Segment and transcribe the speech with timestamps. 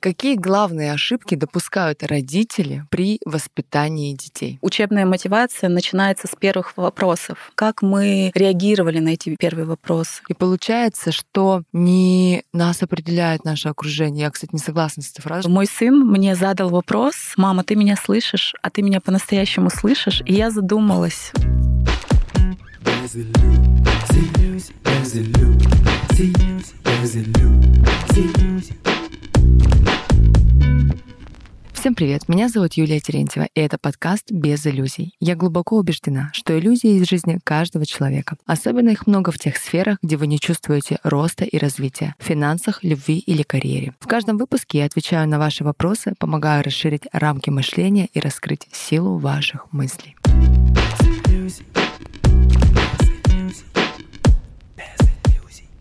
[0.00, 4.58] Какие главные ошибки допускают родители при воспитании детей?
[4.62, 7.52] Учебная мотивация начинается с первых вопросов.
[7.54, 10.22] Как мы реагировали на эти первые вопросы?
[10.28, 14.24] И получается, что не нас определяет наше окружение.
[14.24, 15.52] Я, кстати, не согласна с этой фразой.
[15.52, 20.22] Мой сын мне задал вопрос, мама, ты меня слышишь, а ты меня по-настоящему слышишь?
[20.24, 21.30] И я задумалась.
[31.80, 35.14] Всем привет, меня зовут Юлия Терентьева, и это подкаст «Без иллюзий».
[35.18, 38.36] Я глубоко убеждена, что иллюзии из жизни каждого человека.
[38.44, 42.84] Особенно их много в тех сферах, где вы не чувствуете роста и развития— в финансах,
[42.84, 43.94] любви или карьере.
[43.98, 49.16] В каждом выпуске я отвечаю на ваши вопросы, помогаю расширить рамки мышления и раскрыть силу
[49.16, 50.16] ваших мыслей.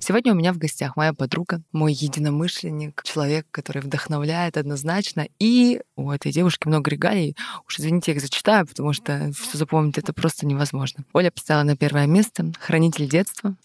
[0.10, 5.28] Сегодня у меня в гостях моя подруга, мой единомышленник, человек, который вдохновляет однозначно.
[5.38, 7.38] И у этой девушки много регалий.
[7.68, 11.06] Уж извините, я их зачитаю, потому что все запомнить это просто невозможно.
[11.14, 13.56] Оля поставила на первое место хранитель детства,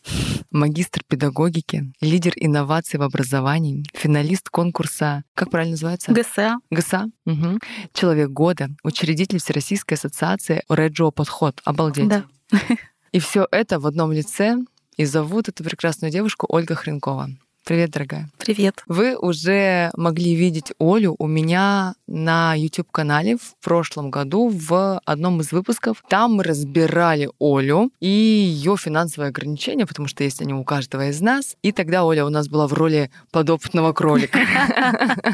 [0.51, 6.13] магистр педагогики, лидер инноваций в образовании, финалист конкурса, как правильно называется?
[6.13, 6.59] ГСА.
[6.71, 7.07] ГСА.
[7.25, 7.59] Угу.
[7.95, 11.63] Человек года, учредитель Всероссийской ассоциации Реджо Подход.
[11.65, 12.09] Обалдеть.
[12.09, 12.25] Да.
[13.13, 14.59] И все это в одном лице
[14.97, 17.31] и зовут эту прекрасную девушку Ольга Хренкова.
[17.65, 18.29] Привет, дорогая.
[18.37, 18.83] Привет.
[18.87, 25.51] Вы уже могли видеть Олю у меня на YouTube-канале в прошлом году в одном из
[25.51, 26.05] выпусков.
[26.11, 31.23] Там мы разбирали Олю и ее финансовые ограничения, потому что есть они у каждого из
[31.23, 31.57] нас.
[31.63, 34.39] И тогда Оля у нас была в роли подопытного кролика.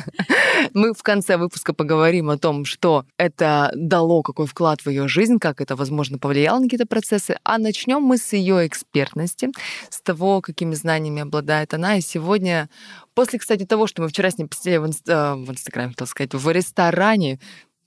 [0.75, 5.39] Мы в конце выпуска поговорим о том, что это дало, какой вклад в ее жизнь,
[5.41, 7.39] как это, возможно, повлияло на какие-то процессы.
[7.42, 9.48] А начнем мы с ее экспертности,
[9.89, 11.97] с того, какими знаниями обладает она.
[11.97, 12.19] И сегодня,
[13.14, 15.08] после, кстати, того, что мы вчера с ней посидели в, инст...
[15.08, 17.40] Э, в Инстаграме, хотел сказать, в ресторане,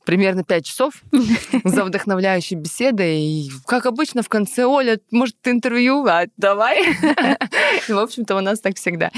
[0.06, 0.94] примерно 5 часов
[1.64, 3.20] за вдохновляющей беседой.
[3.20, 6.06] И, как обычно, в конце, Оля, может, интервью?
[6.06, 6.84] А, давай.
[7.88, 9.12] В общем-то, у нас так всегда.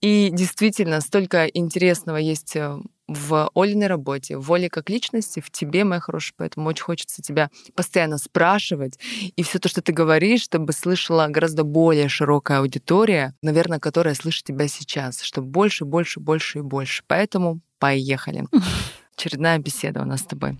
[0.00, 5.84] И действительно, столько интересного есть э, в Олиной работе, в Оле как личности, в тебе,
[5.84, 8.98] моя хорошая, поэтому очень хочется тебя постоянно спрашивать.
[9.36, 14.44] И все то, что ты говоришь, чтобы слышала гораздо более широкая аудитория, наверное, которая слышит
[14.44, 17.02] тебя сейчас, чтобы больше, больше, больше и больше.
[17.06, 18.46] Поэтому поехали.
[19.16, 20.58] Очередная беседа у нас с тобой.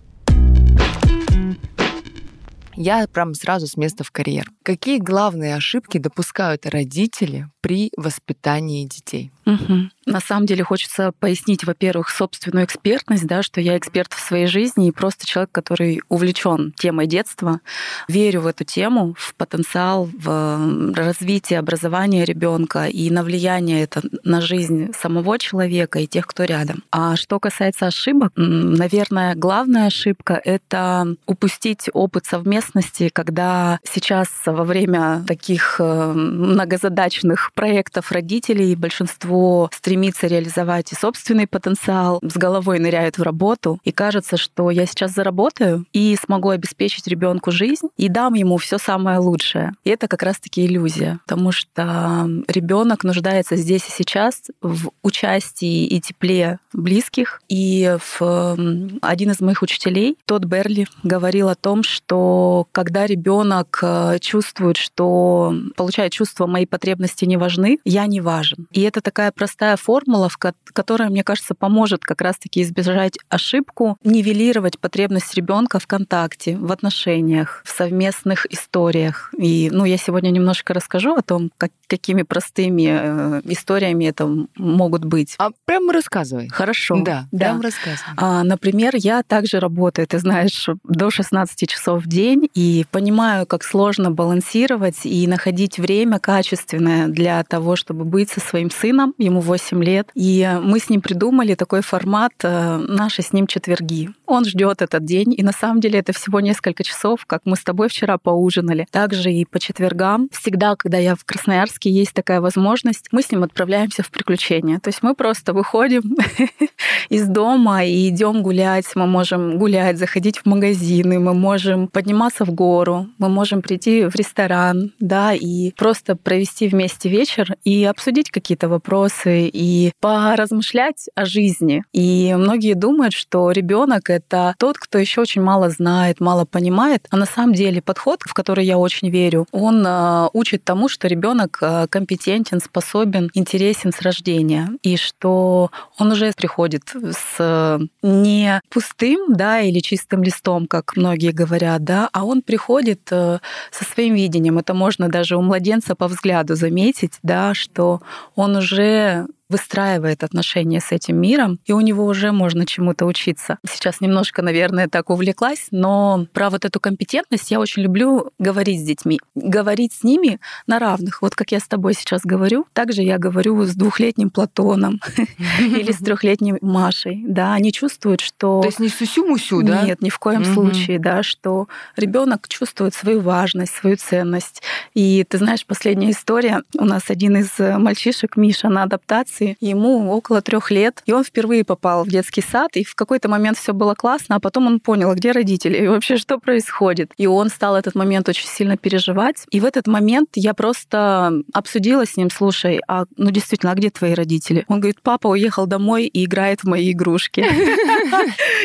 [2.77, 4.49] Я прям сразу с места в карьер.
[4.63, 9.31] Какие главные ошибки допускают родители при воспитании детей?
[9.45, 9.89] Угу.
[10.07, 14.87] На самом деле хочется пояснить, во-первых, собственную экспертность, да, что я эксперт в своей жизни
[14.87, 17.59] и просто человек, который увлечен темой детства,
[18.07, 24.41] верю в эту тему, в потенциал, в развитие образования ребенка и на влияние это на
[24.41, 26.83] жизнь самого человека и тех, кто рядом.
[26.91, 35.23] А что касается ошибок, наверное, главная ошибка— это упустить опыт совместности, когда сейчас во время
[35.27, 39.34] таких э, многозадачных проектов родителей большинство
[39.71, 44.85] стремится стремится реализовать и собственный потенциал, с головой ныряют в работу, и кажется, что я
[44.85, 49.71] сейчас заработаю и смогу обеспечить ребенку жизнь и дам ему все самое лучшее.
[49.83, 55.99] И это как раз-таки иллюзия, потому что ребенок нуждается здесь и сейчас в участии и
[56.01, 57.41] тепле близких.
[57.49, 58.57] И в
[59.01, 65.53] один из моих учителей, тот Берли, говорил о том, что когда ребенок э, чувствует, что
[65.75, 68.67] получает чувство мои потребности не важны, я не важен.
[68.71, 70.29] И это такая простая формула,
[70.73, 77.61] которая, мне кажется, поможет как раз-таки избежать ошибку, нивелировать потребность ребенка в контакте, в отношениях,
[77.65, 79.33] в совместных историях.
[79.37, 85.05] И ну, я сегодня немножко расскажу о том, как, какими простыми э, историями это могут
[85.05, 85.35] быть.
[85.37, 86.47] А прямо рассказывай.
[86.49, 87.01] Хорошо.
[87.03, 87.45] Да, да.
[87.45, 88.13] прямо рассказывай.
[88.17, 93.63] А, например, я также работаю, ты знаешь, до 16 часов в день и понимаю, как
[93.63, 99.13] сложно балансировать и находить время качественное для того, чтобы быть со своим сыном.
[99.17, 100.09] Ему 8 8 лет.
[100.15, 104.09] И мы с ним придумали такой формат э, «Наши с ним четверги».
[104.25, 107.63] Он ждет этот день, и на самом деле это всего несколько часов, как мы с
[107.63, 108.87] тобой вчера поужинали.
[108.91, 110.29] Также и по четвергам.
[110.31, 114.79] Всегда, когда я в Красноярске, есть такая возможность, мы с ним отправляемся в приключения.
[114.79, 116.17] То есть мы просто выходим
[117.09, 118.85] из дома и идем гулять.
[118.95, 124.15] Мы можем гулять, заходить в магазины, мы можем подниматься в гору, мы можем прийти в
[124.15, 131.25] ресторан, да, и просто провести вместе вечер и обсудить какие-то вопросы вопросы и поразмышлять о
[131.25, 131.83] жизни.
[131.93, 137.07] И многие думают, что ребенок это тот, кто еще очень мало знает, мало понимает.
[137.11, 141.07] А на самом деле подход, в который я очень верю, он э, учит тому, что
[141.07, 144.69] ребенок э, компетентен, способен, интересен с рождения.
[144.81, 145.69] И что
[145.99, 146.93] он уже приходит
[147.29, 153.39] с не пустым, да, или чистым листом, как многие говорят, да, а он приходит э,
[153.71, 154.57] со своим видением.
[154.57, 158.01] Это можно даже у младенца по взгляду заметить, да, что
[158.35, 159.34] он уже Yeah.
[159.49, 163.57] Выстраивает отношения с этим миром, и у него уже можно чему-то учиться.
[163.69, 168.83] Сейчас немножко, наверное, так увлеклась, но про вот эту компетентность я очень люблю говорить с
[168.83, 169.19] детьми.
[169.35, 171.21] Говорить с ними на равных.
[171.21, 174.99] Вот как я с тобой сейчас говорю, также я говорю с двухлетним Платоном
[175.59, 177.23] или с трехлетней Машей.
[177.27, 178.61] Да, они чувствуют, что...
[178.61, 179.83] То есть не сусю-мусю, да?
[179.83, 184.63] Нет, ни в коем случае, да, что ребенок чувствует свою важность, свою ценность.
[184.93, 186.63] И ты знаешь, последняя история.
[186.77, 189.57] У нас один из мальчишек, Миша, на адаптации адаптации.
[189.59, 193.57] Ему около трех лет, и он впервые попал в детский сад, и в какой-то момент
[193.57, 197.11] все было классно, а потом он понял, где родители и вообще что происходит.
[197.17, 199.45] И он стал этот момент очень сильно переживать.
[199.51, 203.89] И в этот момент я просто обсудила с ним, слушай, а ну действительно, а где
[203.89, 204.65] твои родители?
[204.67, 207.45] Он говорит, папа уехал домой и играет в мои игрушки.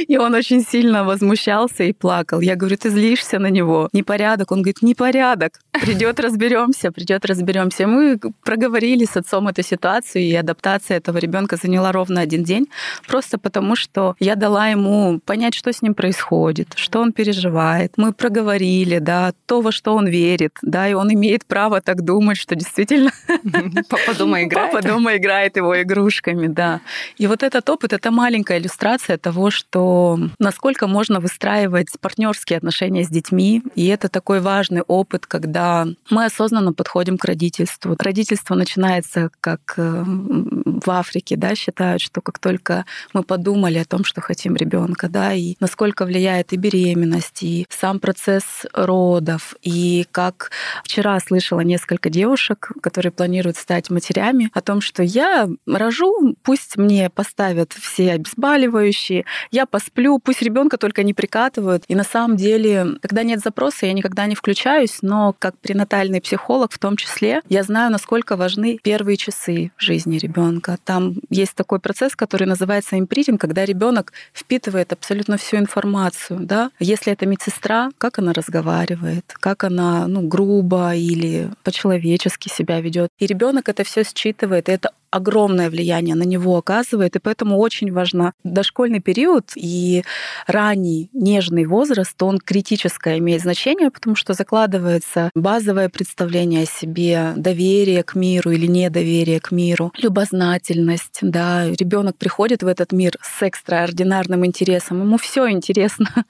[0.08, 2.40] И он очень сильно возмущался и плакал.
[2.40, 3.88] Я говорю, ты злишься на него?
[3.92, 4.52] Непорядок.
[4.52, 5.60] Он говорит, непорядок.
[5.72, 7.86] Придет, разберемся, придет, разберемся.
[7.86, 12.68] Мы проговорили с отцом эту ситуацию, и адаптация адаптация этого ребенка заняла ровно один день,
[13.08, 17.92] просто потому что я дала ему понять, что с ним происходит, что он переживает.
[17.96, 22.36] Мы проговорили, да, то, во что он верит, да, и он имеет право так думать,
[22.36, 23.10] что действительно
[23.88, 24.72] папа дома играет.
[24.72, 26.80] Папа дома играет его игрушками, да.
[27.16, 33.08] И вот этот опыт— это маленькая иллюстрация того, что насколько можно выстраивать партнерские отношения с
[33.08, 37.96] детьми, и это такой важный опыт, когда мы осознанно подходим к родительству.
[37.98, 40.04] Родительство начинается как э,
[40.50, 45.32] в Африке, да, считают, что как только мы подумали о том, что хотим ребенка, да,
[45.32, 50.50] и насколько влияет и беременность, и сам процесс родов, и как
[50.84, 57.10] вчера слышала несколько девушек, которые планируют стать матерями, о том, что я рожу, пусть мне
[57.10, 61.84] поставят все обезболивающие, я посплю, пусть ребенка только не прикатывают.
[61.88, 66.72] И на самом деле, когда нет запроса, я никогда не включаюсь, но как пренатальный психолог
[66.72, 70.78] в том числе, я знаю, насколько важны первые часы жизни ребенка ребенка.
[70.84, 76.40] Там есть такой процесс, который называется импритинг, когда ребенок впитывает абсолютно всю информацию.
[76.40, 76.70] Да?
[76.80, 83.10] Если это медсестра, как она разговаривает, как она ну, грубо или по-человечески себя ведет.
[83.18, 87.92] И ребенок это все считывает, и это огромное влияние на него оказывает, и поэтому очень
[87.92, 90.04] важно дошкольный период и
[90.46, 98.02] ранний нежный возраст, он критическое имеет значение, потому что закладывается базовое представление о себе, доверие
[98.02, 104.46] к миру или недоверие к миру, любознательность, да, ребенок приходит в этот мир с экстраординарным
[104.46, 106.24] интересом, ему все интересно,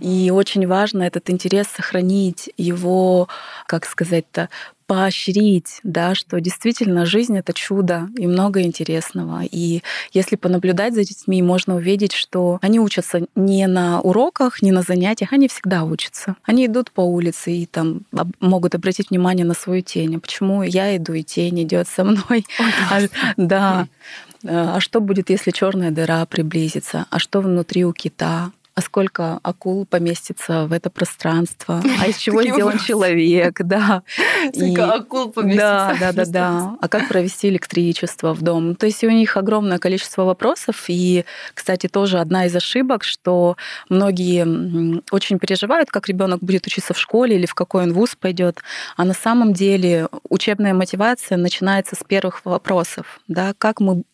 [0.00, 3.28] и очень важно этот интерес сохранить, его,
[3.66, 4.48] как сказать-то,
[4.86, 9.42] поощрить, да, что действительно жизнь— это чудо и много интересного.
[9.44, 9.82] И
[10.12, 15.32] если понаблюдать за детьми, можно увидеть, что они учатся не на уроках, не на занятиях,
[15.32, 16.36] они всегда учатся.
[16.42, 18.02] Они идут по улице и там
[18.40, 20.16] могут обратить внимание на свою тень.
[20.16, 22.44] А почему я иду, и тень идет со мной?
[22.90, 23.00] а,
[23.36, 23.88] да.
[24.44, 27.06] А что будет, если черная дыра приблизится?
[27.10, 28.50] А что внутри у кита?
[28.74, 34.02] А сколько акул поместится в это пространство, а из чего сделан человек, да.
[34.54, 35.96] Сколько акул поместится.
[36.00, 36.76] Да, да, да, да.
[36.80, 38.74] А как провести электричество в дом?
[38.74, 40.84] То есть у них огромное количество вопросов.
[40.88, 41.24] И,
[41.54, 43.56] кстати, тоже одна из ошибок, что
[43.88, 48.62] многие очень переживают, как ребенок будет учиться в школе или в какой он вуз пойдет.
[48.96, 53.20] А на самом деле учебная мотивация начинается с первых вопросов.
[53.28, 54.04] Да, как мы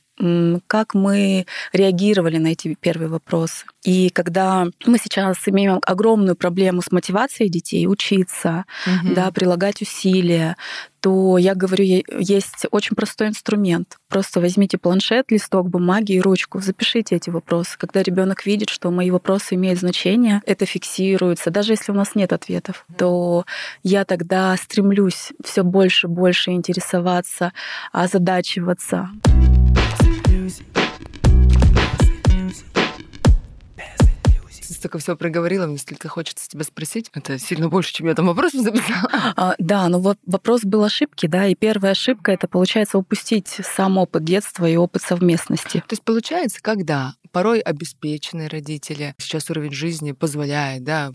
[0.66, 3.64] как мы реагировали на эти первые вопросы.
[3.84, 9.14] И когда мы сейчас имеем огромную проблему с мотивацией детей учиться, угу.
[9.14, 10.56] да, прилагать усилия,
[11.00, 13.96] то я говорю, есть очень простой инструмент.
[14.08, 17.78] Просто возьмите планшет, листок бумаги и ручку, запишите эти вопросы.
[17.78, 21.50] Когда ребенок видит, что мои вопросы имеют значение, это фиксируется.
[21.50, 23.44] Даже если у нас нет ответов, то
[23.82, 27.52] я тогда стремлюсь все больше и больше интересоваться,
[27.92, 29.10] озадачиваться.
[34.78, 37.10] Столько всего проговорила, мне столько хочется тебя спросить.
[37.12, 39.08] Это сильно больше, чем я там вопрос записала.
[39.36, 43.98] А, да, но вот вопрос был ошибки, да, и первая ошибка— это, получается, упустить сам
[43.98, 45.78] опыт детства и опыт совместности.
[45.78, 51.12] То есть, получается, когда порой обеспеченные родители, сейчас уровень жизни позволяет, да,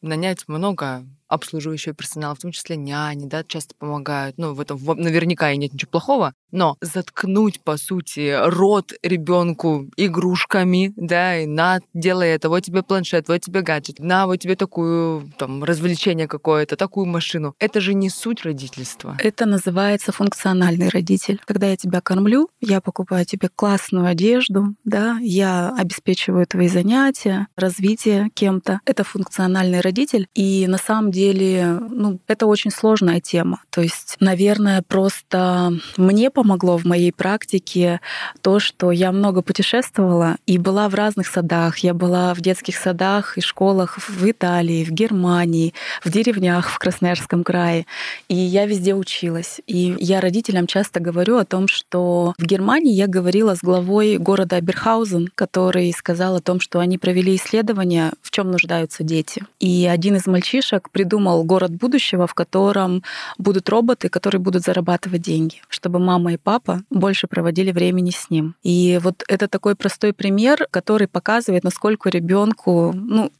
[0.00, 4.36] нанять много обслуживающего персонала, в том числе няни, да, часто помогают.
[4.38, 10.92] Ну, в этом наверняка и нет ничего плохого, но заткнуть, по сути, рот ребенку игрушками,
[10.96, 15.30] да, и на, делай это, вот тебе планшет, вот тебе гаджет, на, вот тебе такую,
[15.38, 17.54] там, развлечение какое-то, такую машину.
[17.58, 19.16] Это же не суть родительства.
[19.18, 21.40] Это называется функциональный родитель.
[21.46, 28.28] Когда я тебя кормлю, я покупаю тебе классную одежду, да, я обеспечиваю твои занятия, развитие
[28.34, 28.80] кем-то.
[28.84, 30.26] Это функциональный родитель.
[30.34, 33.60] И на самом деле, ну, это очень сложная тема.
[33.70, 38.00] То есть, наверное, просто мне помогло в моей практике
[38.40, 41.78] то, что я много путешествовала и была в разных садах.
[41.78, 45.74] Я была в детских садах и школах в Италии, в Германии,
[46.04, 47.86] в деревнях в Красноярском крае.
[48.28, 49.60] И я везде училась.
[49.66, 54.56] И я родителям часто говорю о том, что в Германии я говорила с главой города
[54.56, 59.44] Аберхаузен, который сказал о том, что они провели исследование, в чем нуждаются дети.
[59.60, 63.02] И один из мальчишек придумал город будущего, в котором
[63.38, 68.54] будут роботы, которые будут зарабатывать деньги, чтобы мама и папа больше проводили времени с ним.
[68.62, 73.30] И вот это такой простой пример, который показывает, насколько ребенку ну,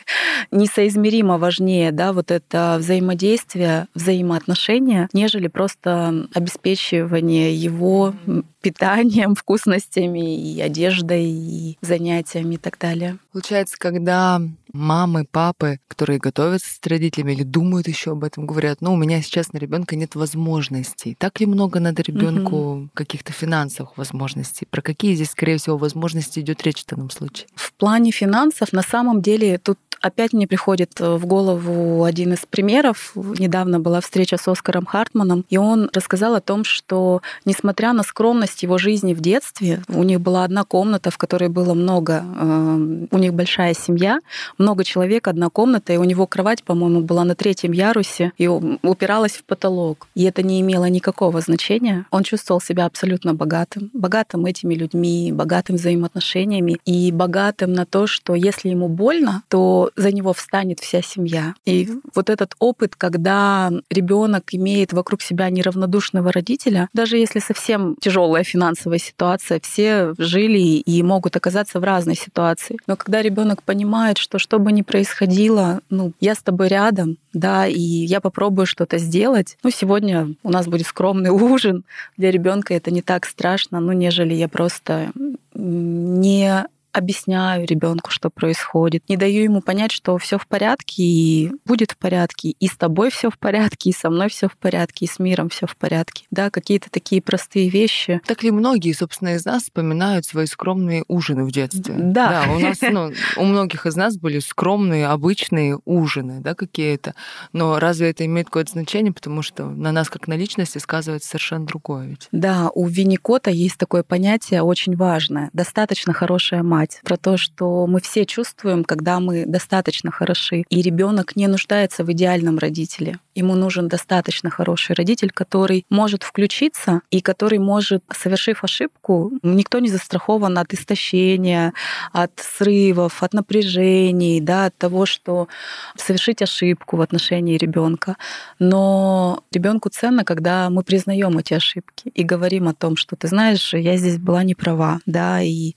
[0.50, 8.14] несоизмеримо важнее да, вот это взаимодействие, взаимоотношения, нежели просто обеспечивание его
[8.60, 13.18] питанием, вкусностями и одеждой, и занятиями и так далее.
[13.32, 14.40] Получается, когда
[14.78, 19.20] мамы, папы, которые готовятся с родителями или думают еще об этом, говорят, ну, у меня
[19.20, 21.16] сейчас на ребенка нет возможностей.
[21.18, 22.88] Так ли много надо ребенку угу.
[22.94, 24.66] каких-то финансовых возможностей?
[24.70, 27.48] Про какие здесь, скорее всего, возможности идет речь в данном случае?
[27.54, 33.12] В плане финансов на самом деле тут опять мне приходит в голову один из примеров.
[33.14, 38.62] Недавно была встреча с Оскаром Хартманом, и он рассказал о том, что несмотря на скромность
[38.62, 43.18] его жизни в детстве, у них была одна комната, в которой было много, э, у
[43.18, 44.20] них большая семья,
[44.58, 49.32] много человек, одна комната, и у него кровать, по-моему, была на третьем ярусе и упиралась
[49.32, 50.08] в потолок.
[50.14, 52.06] И это не имело никакого значения.
[52.10, 53.90] Он чувствовал себя абсолютно богатым.
[53.92, 60.12] Богатым этими людьми, богатым взаимоотношениями и богатым на то, что если ему больно, то за
[60.12, 61.54] него встанет вся семья.
[61.64, 68.44] И вот этот опыт, когда ребенок имеет вокруг себя неравнодушного родителя, даже если совсем тяжелая
[68.44, 72.78] финансовая ситуация, все жили и могут оказаться в разной ситуации.
[72.86, 77.66] Но когда ребенок понимает, что что бы ни происходило, ну, я с тобой рядом, да,
[77.66, 79.56] и я попробую что-то сделать.
[79.62, 81.84] Ну, сегодня у нас будет скромный ужин.
[82.16, 85.12] Для ребенка это не так страшно, ну, нежели я просто
[85.54, 91.92] не объясняю ребенку, что происходит, не даю ему понять, что все в порядке и будет
[91.92, 95.08] в порядке, и с тобой все в порядке, и со мной все в порядке, и
[95.08, 96.24] с миром все в порядке.
[96.30, 98.20] Да, какие-то такие простые вещи.
[98.26, 101.94] Так ли многие, собственно, из нас вспоминают свои скромные ужины в детстве?
[101.96, 102.44] Да.
[102.46, 107.14] да у нас, ну, у многих из нас были скромные, обычные ужины, да, какие-то.
[107.52, 111.66] Но разве это имеет какое-то значение, потому что на нас как на личности сказывается совершенно
[111.66, 112.28] другое ведь?
[112.32, 115.50] Да, у Винникота есть такое понятие очень важное.
[115.52, 120.64] Достаточно хорошая мать мать, про то, что мы все чувствуем, когда мы достаточно хороши.
[120.68, 123.18] И ребенок не нуждается в идеальном родителе.
[123.34, 129.88] Ему нужен достаточно хороший родитель, который может включиться и который может, совершив ошибку, никто не
[129.88, 131.72] застрахован от истощения,
[132.12, 135.48] от срывов, от напряжений, да, от того, что
[135.96, 138.16] совершить ошибку в отношении ребенка.
[138.58, 143.74] Но ребенку ценно, когда мы признаем эти ошибки и говорим о том, что ты знаешь,
[143.74, 145.74] я здесь была не права, да, и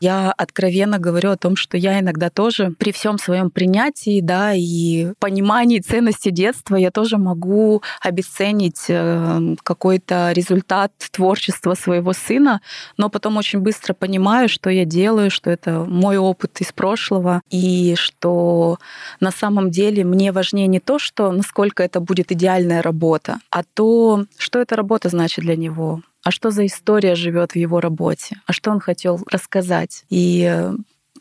[0.00, 5.12] я откровенно говорю о том, что я иногда тоже при всем своем принятии, да, и
[5.18, 12.60] понимании ценности детства, я тоже могу обесценить э, какой-то результат творчества своего сына,
[12.96, 17.94] но потом очень быстро понимаю, что я делаю, что это мой опыт из прошлого, и
[17.96, 18.78] что
[19.20, 24.24] на самом деле мне важнее не то, что насколько это будет идеальная работа, а то,
[24.38, 28.52] что эта работа значит для него, а что за история живет в его работе, а
[28.52, 30.04] что он хотел рассказать.
[30.10, 30.74] И э,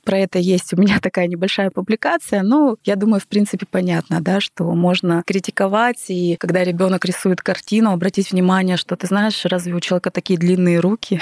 [0.08, 2.42] про это есть у меня такая небольшая публикация.
[2.42, 7.92] Ну, я думаю, в принципе, понятно, да, что можно критиковать, и когда ребенок рисует картину,
[7.92, 11.20] обратить внимание, что ты знаешь, разве у человека такие длинные руки?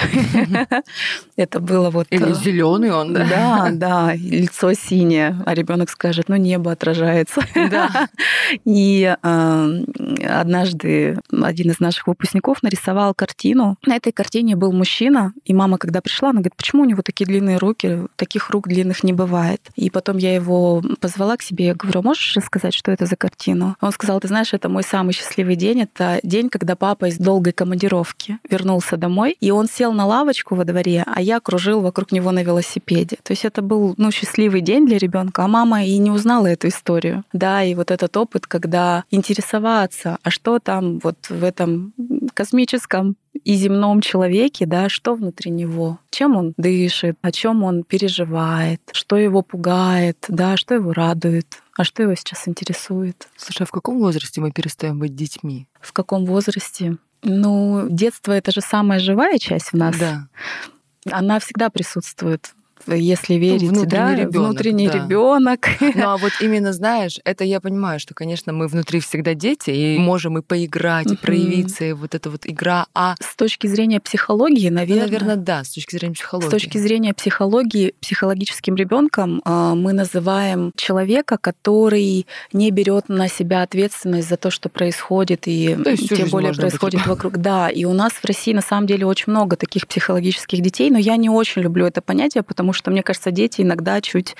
[1.36, 2.06] Это было вот...
[2.10, 3.26] Или э, зеленый он, да?
[3.28, 7.42] Да, да, лицо синее, а ребенок скажет, ну, небо отражается.
[7.54, 8.08] Да.
[8.64, 9.84] И э,
[10.28, 13.78] однажды один из наших выпускников нарисовал картину.
[13.84, 17.26] На этой картине был мужчина, и мама, когда пришла, она говорит, почему у него такие
[17.26, 19.60] длинные руки, таких рук длинных не бывает.
[19.74, 23.16] И потом я его позвала к себе, я говорю, «А можешь рассказать, что это за
[23.16, 23.76] картина?
[23.80, 27.52] Он сказал, ты знаешь, это мой самый счастливый день, это день, когда папа из долгой
[27.52, 32.32] командировки вернулся домой, и он сел на лавочку во дворе, а я кружил вокруг него
[32.32, 33.16] на велосипеде.
[33.22, 36.68] То есть это был ну, счастливый день для ребенка, а мама и не узнала эту
[36.68, 37.24] историю.
[37.32, 41.94] Да, и вот этот опыт, когда интересоваться, а что там вот в этом
[42.34, 48.80] космическом и земном человеке, да, что внутри него, чем он дышит, о чем он переживает,
[48.92, 53.28] что его пугает, да, что его радует, а что его сейчас интересует.
[53.36, 55.66] Слушай, а в каком возрасте мы перестаем быть детьми?
[55.80, 56.96] В каком возрасте?
[57.22, 59.96] Ну, детство это же самая живая часть в нас.
[59.96, 60.28] Да.
[61.10, 62.54] Она всегда присутствует
[62.86, 64.94] если ну, верить, ну, внутренний да, ребенок, внутренний да.
[64.94, 65.68] ребенок.
[65.80, 69.98] Ну а вот именно знаешь, это я понимаю, что, конечно, мы внутри всегда дети, и
[69.98, 72.86] можем и поиграть, и проявиться, и вот эта вот игра.
[72.94, 76.48] А с точки зрения психологии, наверное, ну, наверное, да, с точки зрения психологии.
[76.48, 83.62] С точки зрения психологии, психологическим ребенком а, мы называем человека, который не берет на себя
[83.62, 87.08] ответственность за то, что происходит, и то есть тем более происходит быть.
[87.08, 87.38] вокруг.
[87.38, 90.98] Да, и у нас в России на самом деле очень много таких психологических детей, но
[90.98, 94.36] я не очень люблю это понятие, потому что, мне кажется, дети иногда чуть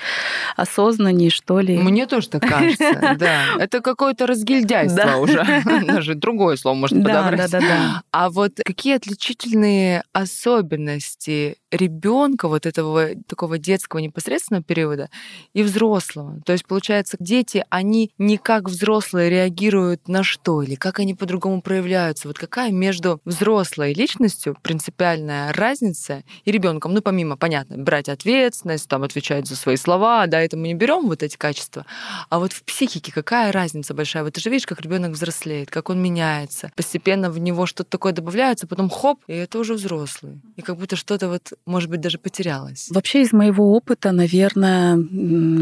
[0.55, 1.77] осознаннее, что ли.
[1.77, 3.43] Мне тоже так кажется, да.
[3.59, 5.45] Это какое-то разгильдяйство уже.
[5.87, 7.51] Даже другое слово можно подобрать.
[7.51, 8.03] Да, да, да.
[8.11, 15.09] А вот какие отличительные особенности ребенка, вот этого такого детского непосредственного периода
[15.53, 16.41] и взрослого.
[16.45, 21.61] То есть, получается, дети, они не как взрослые реагируют на что, или как они по-другому
[21.61, 22.27] проявляются.
[22.27, 29.03] Вот какая между взрослой личностью принципиальная разница и ребенком, ну, помимо, понятно, брать ответственность, там,
[29.03, 31.85] отвечать за свои слова, да, это мы не берем вот эти качества.
[32.29, 34.23] А вот в психике какая разница большая?
[34.23, 36.71] Вот ты же видишь, как ребенок взрослеет, как он меняется.
[36.75, 40.41] Постепенно в него что-то такое добавляется, потом хоп, и это уже взрослый.
[40.55, 42.87] И как будто что-то вот может быть, даже потерялась?
[42.89, 44.97] Вообще из моего опыта, наверное,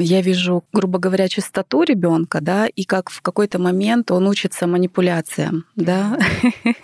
[0.01, 5.65] я вижу, грубо говоря, чистоту ребенка, да, и как в какой-то момент он учится манипуляциям,
[5.75, 6.17] да,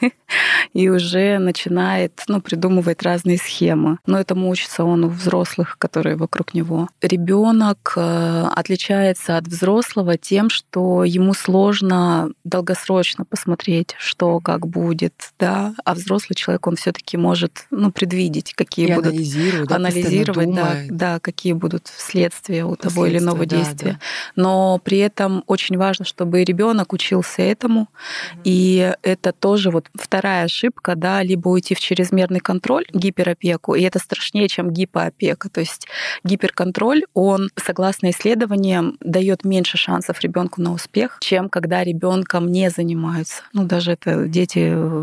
[0.74, 4.00] и уже начинает, ну, придумывать разные схемы.
[4.06, 6.90] Но этому учится он у взрослых, которые вокруг него.
[7.02, 15.74] Ребенок э, отличается от взрослого тем, что ему сложно долгосрочно посмотреть, что как будет, да,
[15.84, 21.20] а взрослый человек, он все-таки может, ну, предвидеть, какие и будут да, анализировать, да, да,
[21.20, 23.92] какие будут следствия у того или иного да, действия.
[23.92, 24.00] Да.
[24.36, 28.42] Но при этом очень важно, чтобы ребенок учился этому, mm-hmm.
[28.44, 34.00] и это тоже вот вторая ошибка, да, либо уйти в чрезмерный контроль, гиперопеку, и это
[34.00, 35.50] страшнее, чем гипоопека.
[35.50, 35.88] То есть
[36.24, 43.44] гиперконтроль, он, согласно исследованиям, дает меньше шансов ребенку на успех, чем когда ребенком не занимаются.
[43.54, 44.60] Ну, даже это дети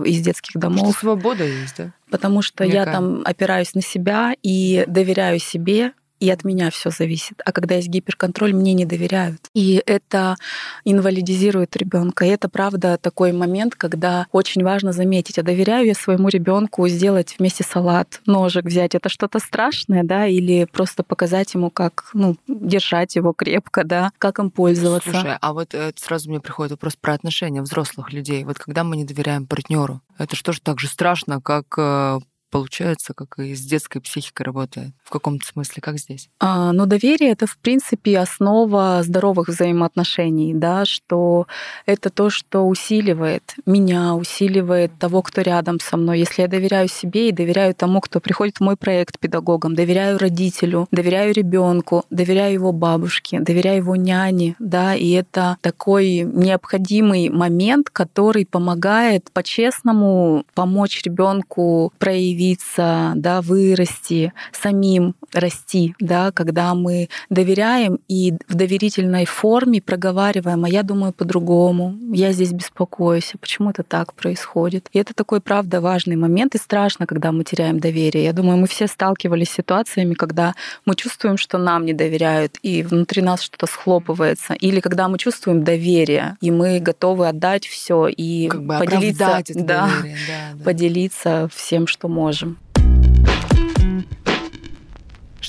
[0.06, 0.90] из детских домов.
[0.90, 1.92] Что свобода есть, да?
[2.10, 2.86] Потому что Никак.
[2.86, 7.40] я там опираюсь на себя и доверяю себе, и от меня все зависит.
[7.44, 9.48] А когда есть гиперконтроль, мне не доверяют.
[9.54, 10.36] И это
[10.84, 12.24] инвалидизирует ребенка.
[12.24, 17.36] И это правда такой момент, когда очень важно заметить, а доверяю я своему ребенку сделать
[17.38, 18.94] вместе салат, ножик взять.
[18.94, 24.38] Это что-то страшное, да, или просто показать ему, как ну, держать его крепко, да, как
[24.38, 25.10] им пользоваться.
[25.10, 28.44] Слушай, а вот э, сразу мне приходит вопрос про отношения взрослых людей.
[28.44, 32.18] Вот когда мы не доверяем партнеру, это что же так же страшно, как э,
[32.50, 36.28] получается, как и с детской психикой работает в каком-то смысле, как здесь?
[36.40, 41.46] А, ну, доверие это, в принципе, основа здоровых взаимоотношений, да, что
[41.86, 46.20] это то, что усиливает меня, усиливает того, кто рядом со мной.
[46.20, 50.88] Если я доверяю себе и доверяю тому, кто приходит в мой проект педагогом, доверяю родителю,
[50.90, 58.46] доверяю ребенку, доверяю его бабушке, доверяю его няне, да, и это такой необходимый момент, который
[58.46, 61.92] помогает по-честному помочь ребенку
[62.38, 70.64] проявиться, да, вырасти самим им расти, да, когда мы доверяем и в доверительной форме проговариваем,
[70.64, 74.88] а я думаю по-другому, я здесь беспокоюсь, а почему это так происходит.
[74.92, 78.24] И это такой, правда, важный момент, и страшно, когда мы теряем доверие.
[78.24, 80.54] Я думаю, мы все сталкивались с ситуациями, когда
[80.86, 85.64] мы чувствуем, что нам не доверяют, и внутри нас что-то схлопывается, или когда мы чувствуем
[85.64, 90.16] доверие, и мы готовы отдать все и как бы поделиться, да, доверие.
[90.26, 90.64] Да, да.
[90.64, 92.58] поделиться всем, что можем.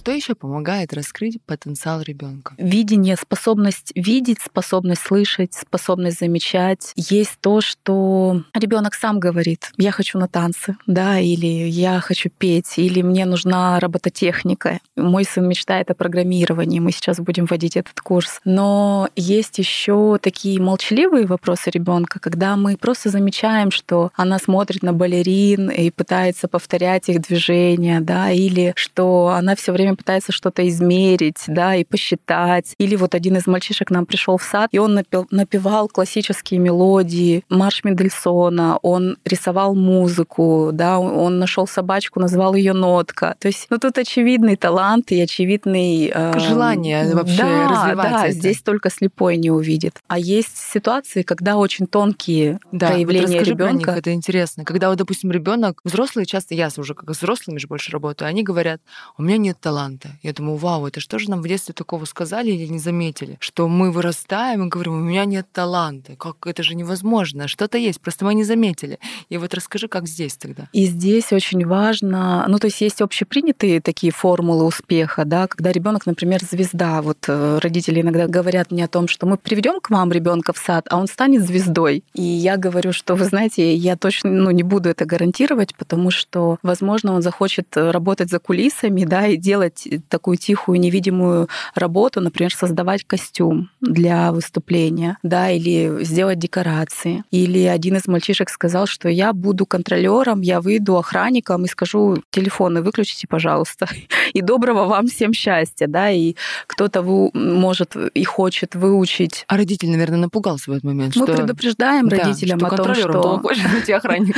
[0.10, 2.56] Что еще помогает раскрыть потенциал ребенка?
[2.58, 6.93] Видение, способность видеть, способность слышать, способность замечать.
[6.95, 12.80] Есть то, что ребенок сам говорит: я хочу на танцы, да, или я хочу петь,
[12.80, 14.80] или мне нужна робототехника.
[14.95, 16.80] Мой сын мечтает о программировании.
[16.80, 18.41] Мы сейчас будем вводить этот курс.
[18.43, 24.91] Но есть еще такие молчаливые вопросы ребенка, когда мы просто замечаем, что она смотрит на
[24.91, 31.44] балерин и пытается повторять их движения, да, или что она все время пытается что-то измерить,
[31.48, 32.74] да, и посчитать.
[32.78, 37.44] Или вот один из мальчишек нам пришел в сад, и он напел, напевал классические мелодии,
[37.50, 43.36] марш Мендельсона, он рисовал музыку, да, он нашел собачку, назвал ее нотка.
[43.40, 48.12] То есть, ну тут очевидный талант и очевидный э, желание вообще да, развивать.
[48.12, 48.32] Да, это.
[48.32, 49.96] здесь только слепой не увидит.
[50.08, 53.92] А есть ситуации, когда очень тонкие да, проявления вот ребенка.
[53.92, 54.64] Это интересно.
[54.64, 58.82] Когда, вот, допустим, ребенок, взрослые часто, я уже как взрослыми же больше работаю, они говорят,
[59.18, 59.79] у меня нет таланта.
[60.22, 63.38] Я думаю, вау, это что же нам в детстве такого сказали или не заметили?
[63.39, 66.15] Что мы вырастаем и говорим, у меня нет таланта.
[66.15, 67.48] Как это же невозможно.
[67.48, 69.00] Что-то есть, просто мы не заметили.
[69.30, 70.68] И вот расскажи, как здесь тогда.
[70.74, 76.06] И здесь очень важно, ну то есть есть общепринятые такие формулы успеха, да, когда ребенок,
[76.06, 77.02] например, звезда.
[77.02, 80.58] Вот э, родители иногда говорят мне о том, что мы приведем к вам ребенка в
[80.58, 82.04] сад, а он станет звездой.
[82.13, 86.58] И я говорю, что вы знаете, я точно ну, не буду это гарантировать, потому что,
[86.63, 89.69] возможно, он захочет работать за кулисами, да, и делать
[90.10, 97.24] такую тихую, невидимую работу, например, создавать костюм для выступления, да, или сделать декорации.
[97.32, 102.82] Или один из мальчишек сказал, что я буду контролером, я выйду охранником и скажу, телефоны
[102.82, 103.88] выключите, пожалуйста.
[104.34, 106.36] И доброго вам всем счастья, да, и
[106.68, 107.02] кто-то
[107.34, 109.44] может и хочет выучить.
[109.48, 111.16] А родитель, наверное, напугался в этот момент.
[111.16, 111.36] Мы что...
[111.36, 113.42] предупреждаем да, родителям о том, что...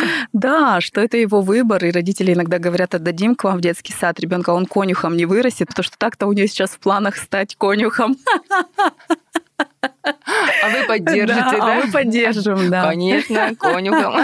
[0.34, 4.20] Да, что это его выбор, и родители иногда говорят, отдадим к вам в детский сад
[4.20, 8.18] ребенка, он конюхом не вырастет, потому что так-то у нее сейчас в планах стать конюхом.
[9.84, 11.52] А вы поддержите, да?
[11.52, 11.74] да?
[11.74, 12.88] А мы поддержим, да.
[12.88, 14.16] Конечно, конюхом.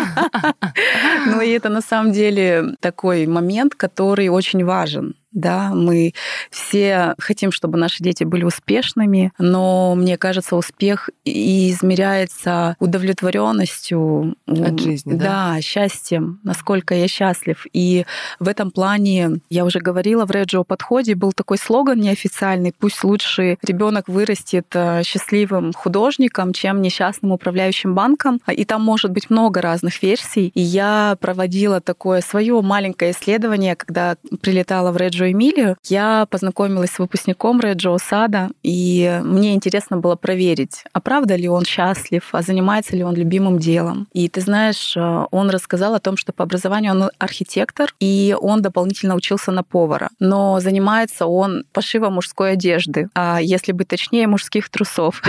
[1.28, 6.14] Ну и это на самом деле такой момент, который очень важен да, мы
[6.50, 14.80] все хотим, чтобы наши дети были успешными, но мне кажется, успех и измеряется удовлетворенностью от
[14.80, 15.54] жизни, да?
[15.54, 17.66] Да, счастьем, насколько я счастлив.
[17.74, 18.06] И
[18.40, 23.58] в этом плане, я уже говорила, в Реджио подходе был такой слоган неофициальный, пусть лучше
[23.62, 28.40] ребенок вырастет э, счастливым художником, чем несчастным управляющим банком.
[28.52, 30.52] И там может быть много разных версий.
[30.54, 37.00] И я проводила такое свое маленькое исследование, когда прилетала в Реджио Эмилию, я познакомилась с
[37.00, 42.96] выпускником Реджо Сада, и мне интересно было проверить, а правда ли он счастлив, а занимается
[42.96, 44.08] ли он любимым делом.
[44.14, 48.62] И ты знаешь, э, он рассказал о том, что по образованию он архитектор, и он
[48.62, 50.10] дополнительно учился на повара.
[50.20, 55.22] Но занимается он пошивом мужской одежды, а если быть точнее, мужских трусов.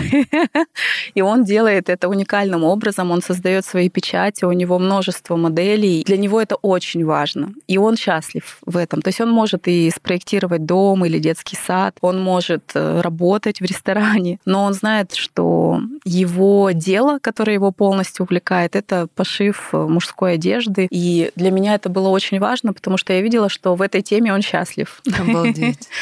[1.15, 6.05] И он делает это уникальным образом, он создает свои печати, у него множество моделей.
[6.05, 7.53] Для него это очень важно.
[7.67, 9.03] И он счастлив в этом.
[9.03, 13.65] То есть он может и спроектировать дом или детский сад, он может э, работать в
[13.65, 20.35] ресторане, но он знает, что его дело, которое его полностью увлекает, это пошив э, мужской
[20.35, 20.89] одежды.
[20.91, 24.33] И для меня это было очень важно, потому что я видела, что в этой теме
[24.33, 25.01] он счастлив.
[25.19, 25.89] Обалдеть.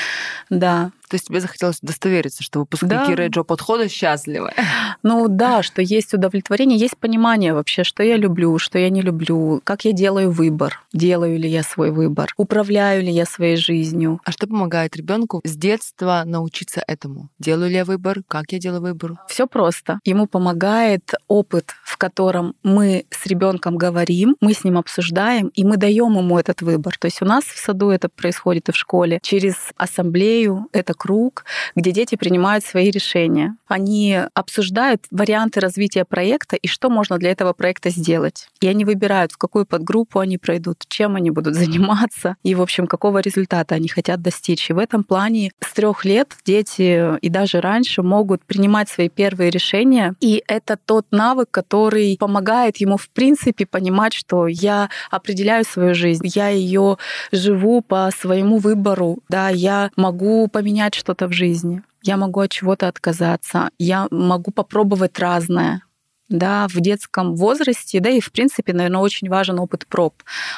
[0.49, 0.93] Да.
[1.09, 3.15] То есть тебе захотелось удостовериться, что выпускники да.
[3.15, 4.53] Реджо подхода счастливы.
[5.03, 9.61] Ну да, что есть удовлетворение, есть понимание вообще, что я люблю, что я не люблю,
[9.63, 14.21] как я делаю выбор, делаю ли я свой выбор, управляю ли я своей жизнью.
[14.25, 17.29] А что помогает ребенку с детства научиться этому?
[17.39, 19.13] Делаю ли я выбор, как я делаю выбор?
[19.29, 20.01] Все просто.
[20.05, 25.77] Ему помогает опыт, в котором мы с ребенком говорим, мы с ним обсуждаем, и мы
[25.77, 26.97] даем ему этот выбор.
[26.99, 29.21] То есть у нас в саду это происходит и в школе.
[29.23, 31.45] Через ассамблею это круг,
[31.77, 33.57] где дети принимают свои решения.
[33.69, 38.49] Они обсуждают варианты развития проекта и что можно для этого проекта сделать.
[38.61, 42.87] И они выбирают, в какую подгруппу они пройдут, чем они будут заниматься и, в общем,
[42.87, 44.71] какого результата они хотят достичь.
[44.71, 49.51] И в этом плане с трех лет дети и даже раньше могут принимать свои первые
[49.51, 50.15] решения.
[50.21, 56.27] И это тот навык, который помогает ему, в принципе, понимать, что я определяю свою жизнь,
[56.35, 56.97] я ее
[57.33, 61.83] живу по своему выбору, да, я могу поменять поменять что-то в жизни.
[62.03, 63.71] Я могу от чего-то отказаться.
[63.79, 65.83] Я могу попробовать разное
[66.29, 70.15] да, в детском возрасте, да, и в принципе, наверное, очень важен опыт проб,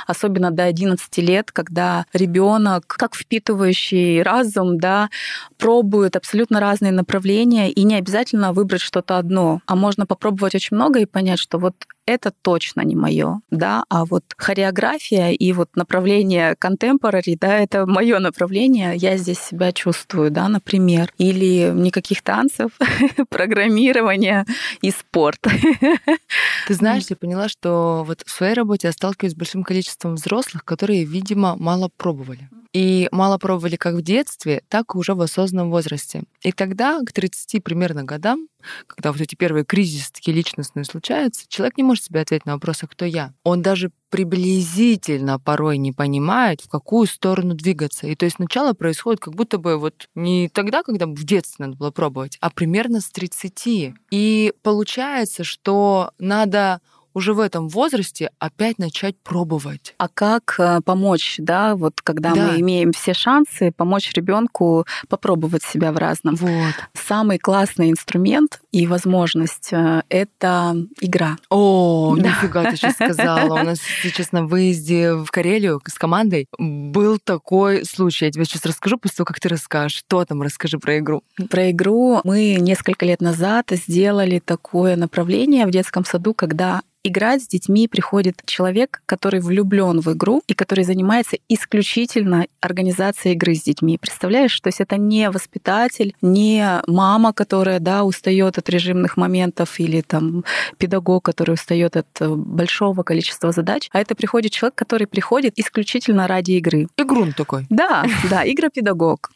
[0.06, 5.10] особенно до 11 лет, когда ребенок, как впитывающий разум, да,
[5.58, 11.00] пробует абсолютно разные направления, и не обязательно выбрать что-то одно, а можно попробовать очень много
[11.00, 11.74] и понять, что вот
[12.08, 18.18] это точно не мое, да, а вот хореография и вот направление contemporary, да, это мое
[18.18, 22.70] направление, я здесь себя чувствую, да, например, или никаких танцев,
[23.28, 24.46] программирования
[24.80, 25.40] и спорт.
[26.66, 30.64] Ты знаешь, я поняла, что вот в своей работе я сталкиваюсь с большим количеством взрослых,
[30.64, 32.48] которые, видимо, мало пробовали.
[32.72, 36.24] И мало пробовали как в детстве, так и уже в осознанном возрасте.
[36.42, 38.48] И тогда, к 30 примерно годам,
[38.86, 42.82] когда вот эти первые кризисы такие личностные случаются, человек не может себе ответить на вопрос,
[42.82, 43.32] а кто я?
[43.42, 48.06] Он даже приблизительно порой не понимает, в какую сторону двигаться.
[48.06, 51.78] И то есть сначала происходит как будто бы вот не тогда, когда в детстве надо
[51.78, 53.94] было пробовать, а примерно с 30.
[54.10, 56.80] И получается, что надо
[57.18, 59.94] уже в этом возрасте опять начать пробовать.
[59.98, 62.46] А как э, помочь, да, вот когда да.
[62.46, 66.36] мы имеем все шансы, помочь ребенку попробовать себя в разном?
[66.36, 66.74] Вот.
[66.94, 71.36] Самый классный инструмент и возможность э,— это игра.
[71.50, 72.28] О, да.
[72.28, 73.60] нифига ты сейчас сказала.
[73.60, 78.26] У нас сейчас на выезде в Карелию с командой был такой случай.
[78.26, 79.98] Я тебе сейчас расскажу после того, как ты расскажешь.
[79.98, 80.42] Что там?
[80.42, 81.22] Расскажи про игру.
[81.50, 87.48] Про игру мы несколько лет назад сделали такое направление в детском саду, когда играть с
[87.48, 93.98] детьми приходит человек, который влюблен в игру и который занимается исключительно организацией игры с детьми.
[93.98, 100.00] Представляешь, то есть это не воспитатель, не мама, которая да, устает от режимных моментов или
[100.00, 100.44] там
[100.78, 106.26] педагог, который устает от э, большого количества задач, а это приходит человек, который приходит исключительно
[106.26, 106.88] ради игры.
[106.96, 107.66] Игрун такой.
[107.70, 109.30] Да, да, игропедагог.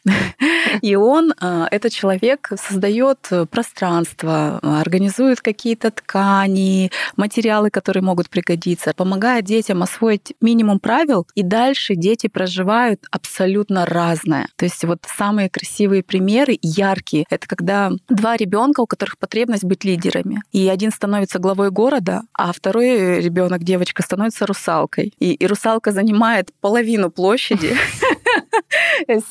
[0.81, 8.93] И он, э, этот человек, создает пространство, организует какие-то ткани, материалы материалы, которые могут пригодиться,
[8.95, 14.47] помогает детям освоить минимум правил, и дальше дети проживают абсолютно разное.
[14.55, 19.83] То есть вот самые красивые примеры, яркие, это когда два ребенка, у которых потребность быть
[19.85, 25.13] лидерами, и один становится главой города, а второй ребенок, девочка, становится русалкой.
[25.19, 27.75] И, и русалка занимает половину площади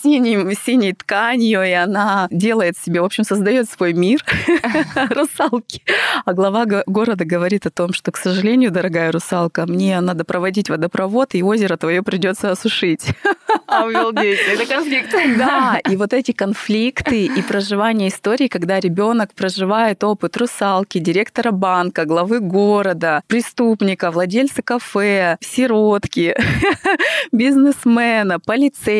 [0.02, 4.24] синей, синей тканью, и она делает себе, в общем, создает свой мир
[5.10, 5.82] русалки.
[6.24, 11.34] А глава города говорит о том, что, к сожалению, дорогая русалка, мне надо проводить водопровод,
[11.34, 13.06] и озеро твое придется осушить.
[13.66, 15.12] Обалдеть, это конфликт.
[15.38, 22.04] Да, и вот эти конфликты и проживание истории, когда ребенок проживает опыт русалки, директора банка,
[22.04, 26.34] главы города, преступника, владельца кафе, сиротки,
[27.32, 28.91] бизнесмена, полицейского,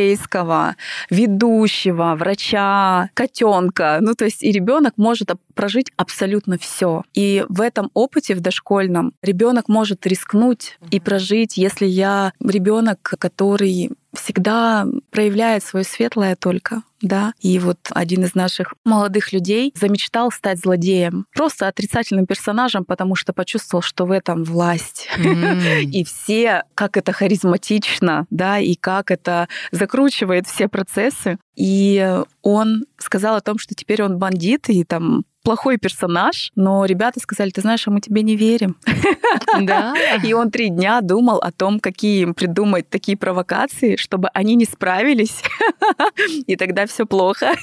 [1.10, 3.98] ведущего, врача, котенка.
[4.00, 7.02] Ну, то есть и ребенок может прожить абсолютно все.
[7.14, 13.90] И в этом опыте в дошкольном ребенок может рискнуть и прожить, если я ребенок, который
[14.12, 17.34] всегда проявляет свое светлое только, да.
[17.40, 23.32] И вот один из наших молодых людей замечтал стать злодеем, просто отрицательным персонажем, потому что
[23.32, 25.08] почувствовал, что в этом власть.
[25.18, 25.82] Mm.
[25.92, 31.38] И все, как это харизматично, да, и как это закручивает все процессы.
[31.54, 37.20] И он сказал о том, что теперь он бандит, и там плохой персонаж, но ребята
[37.20, 38.76] сказали, ты знаешь, а мы тебе не верим.
[39.60, 39.94] Да.
[40.22, 44.64] И он три дня думал о том, какие им придумать такие провокации, чтобы они не
[44.64, 45.42] справились,
[46.46, 47.52] и тогда все плохо.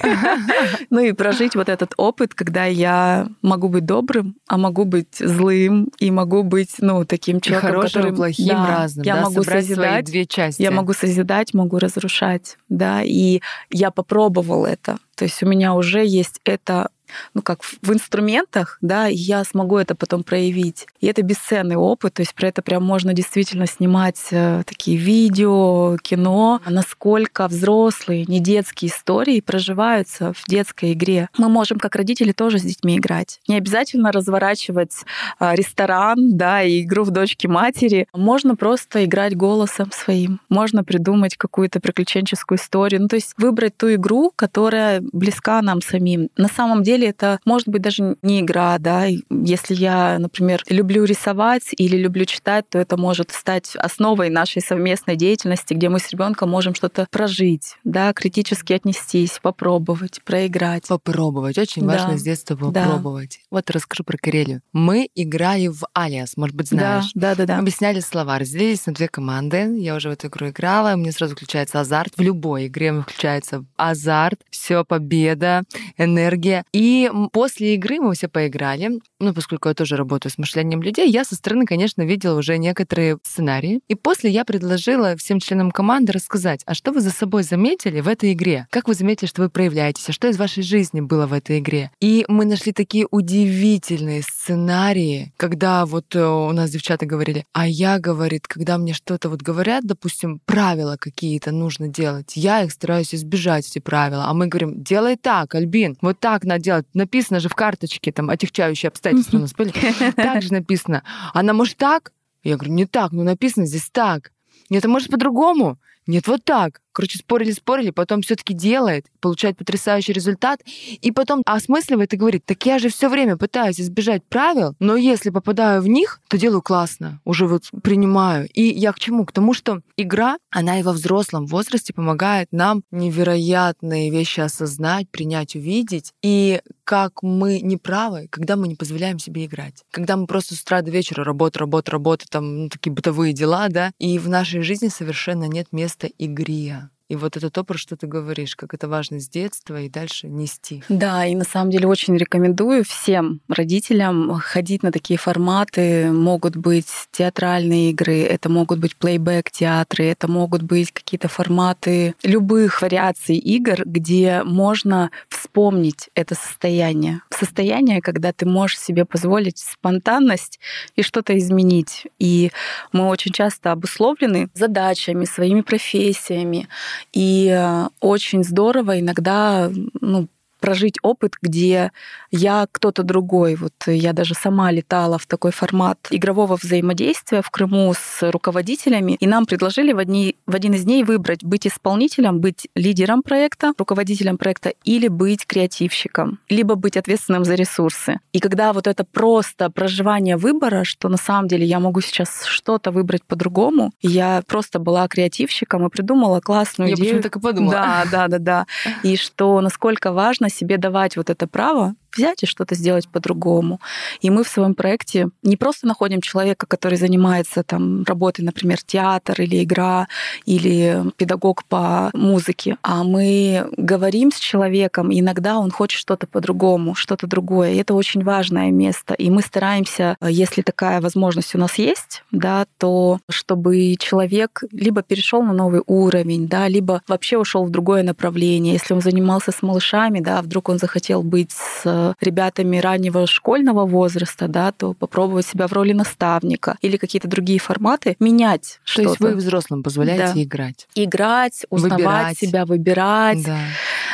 [0.90, 5.90] Ну и прожить вот этот опыт, когда я могу быть добрым, а могу быть злым,
[5.98, 8.16] и могу быть, ну, таким человеком, хорошим, который...
[8.16, 9.04] плохим, да, разным.
[9.04, 10.62] Я да, могу созидать, две части.
[10.62, 13.40] Я могу созидать, могу разрушать, да, и
[13.70, 14.98] я попробовал это.
[15.14, 16.90] То есть у меня уже есть это
[17.34, 20.86] ну, как в инструментах, да, и я смогу это потом проявить.
[21.00, 25.96] И это бесценный опыт, то есть про это прям можно действительно снимать э, такие видео,
[26.02, 31.28] кино, насколько взрослые, не детские истории проживаются в детской игре.
[31.38, 33.40] Мы можем, как родители, тоже с детьми играть.
[33.48, 34.92] Не обязательно разворачивать
[35.38, 38.06] э, ресторан, да, и игру в дочки матери.
[38.12, 40.40] Можно просто играть голосом своим.
[40.48, 43.02] Можно придумать какую-то приключенческую историю.
[43.02, 46.28] Ну, то есть выбрать ту игру, которая близка нам самим.
[46.36, 49.06] На самом деле деле это может быть даже не игра, да.
[49.30, 55.16] Если я, например, люблю рисовать или люблю читать, то это может стать основой нашей совместной
[55.16, 60.86] деятельности, где мы с ребенком можем что-то прожить, да, критически отнестись, попробовать, проиграть.
[60.88, 61.58] Попробовать.
[61.58, 61.92] Очень да.
[61.92, 63.38] важно с детства попробовать.
[63.42, 63.46] Да.
[63.56, 64.62] Вот расскажу про Карелию.
[64.72, 67.10] Мы играли в Алиас, может быть, знаешь.
[67.14, 67.54] Да, да, да.
[67.54, 67.58] да.
[67.58, 69.78] Объясняли слова, разделились на две команды.
[69.78, 72.14] Я уже в эту игру играла, у меня сразу включается азарт.
[72.16, 75.62] В любой игре включается азарт, все победа,
[75.96, 76.64] энергия.
[76.72, 78.98] И и после игры мы все поиграли.
[79.20, 83.18] Ну, поскольку я тоже работаю с мышлением людей, я со стороны, конечно, видела уже некоторые
[83.22, 83.80] сценарии.
[83.86, 88.08] И после я предложила всем членам команды рассказать, а что вы за собой заметили в
[88.08, 88.66] этой игре?
[88.70, 90.08] Как вы заметили, что вы проявляетесь?
[90.08, 91.92] А что из вашей жизни было в этой игре?
[92.00, 98.00] И мы нашли такие удивительные сценарии, когда вот э, у нас девчата говорили, а я,
[98.00, 103.68] говорит, когда мне что-то вот говорят, допустим, правила какие-то нужно делать, я их стараюсь избежать,
[103.68, 104.24] эти правила.
[104.26, 108.30] А мы говорим, делай так, Альбин, вот так надо делать написано же в карточке, там,
[108.30, 109.72] отягчающие обстоятельства у нас были.
[110.12, 111.02] Так же написано.
[111.32, 112.12] Она может так?
[112.42, 114.32] Я говорю, не так, но написано здесь так.
[114.70, 115.78] Нет, а может по-другому?
[116.10, 116.80] Нет, вот так.
[116.92, 120.60] Короче, спорили, спорили, потом все-таки делает, получает потрясающий результат,
[121.00, 125.30] и потом осмысливает и говорит, так я же все время пытаюсь избежать правил, но если
[125.30, 128.48] попадаю в них, то делаю классно, уже вот принимаю.
[128.52, 129.24] И я к чему?
[129.24, 135.54] К тому, что игра, она и во взрослом возрасте помогает нам невероятные вещи осознать, принять,
[135.54, 136.60] увидеть, и
[136.90, 139.84] как мы неправы, когда мы не позволяем себе играть.
[139.92, 143.68] Когда мы просто с утра до вечера работа, работа, работа, там ну, такие бытовые дела,
[143.68, 146.88] да, и в нашей жизни совершенно нет места игре.
[147.10, 150.28] И вот это то, про что ты говоришь, как это важно с детства и дальше
[150.28, 150.84] нести.
[150.88, 156.12] Да, и на самом деле очень рекомендую всем родителям ходить на такие форматы.
[156.12, 163.38] Могут быть театральные игры, это могут быть плейбэк-театры, это могут быть какие-то форматы любых вариаций
[163.38, 167.22] игр, где можно вспомнить это состояние.
[167.30, 170.60] Состояние, когда ты можешь себе позволить спонтанность
[170.94, 172.06] и что-то изменить.
[172.20, 172.52] И
[172.92, 176.68] мы очень часто обусловлены задачами, своими профессиями,
[177.12, 180.28] и э, очень здорово иногда ну,
[180.60, 181.92] прожить опыт, где
[182.30, 183.56] я кто-то другой.
[183.56, 189.26] Вот я даже сама летала в такой формат игрового взаимодействия в Крыму с руководителями, и
[189.26, 194.38] нам предложили в, одни, в один из дней выбрать быть исполнителем, быть лидером проекта, руководителем
[194.38, 198.20] проекта или быть креативщиком, либо быть ответственным за ресурсы.
[198.32, 202.90] И когда вот это просто проживание выбора, что на самом деле я могу сейчас что-то
[202.90, 207.16] выбрать по-другому, я просто была креативщиком и придумала классную я идею.
[207.16, 207.72] Я так и подумала.
[207.72, 208.66] Да, да, да, да.
[209.02, 213.80] И что насколько важно себе давать вот это право взять и что-то сделать по-другому.
[214.20, 219.40] И мы в своем проекте не просто находим человека, который занимается там работой, например, театр
[219.40, 220.08] или игра,
[220.46, 226.94] или педагог по музыке, а мы говорим с человеком, и иногда он хочет что-то по-другому,
[226.94, 227.72] что-то другое.
[227.72, 229.14] И это очень важное место.
[229.14, 235.42] И мы стараемся, если такая возможность у нас есть, да, то чтобы человек либо перешел
[235.42, 238.74] на новый уровень, да, либо вообще ушел в другое направление.
[238.74, 241.84] Если он занимался с малышами, да, вдруг он захотел быть с
[242.20, 248.16] ребятами раннего школьного возраста, да, то попробовать себя в роли наставника или какие-то другие форматы,
[248.20, 249.02] менять что-то.
[249.02, 250.42] То есть вы взрослым позволяете да.
[250.42, 250.88] играть?
[250.94, 252.38] Играть, узнавать выбирать.
[252.38, 253.44] себя, выбирать.
[253.44, 253.58] Да.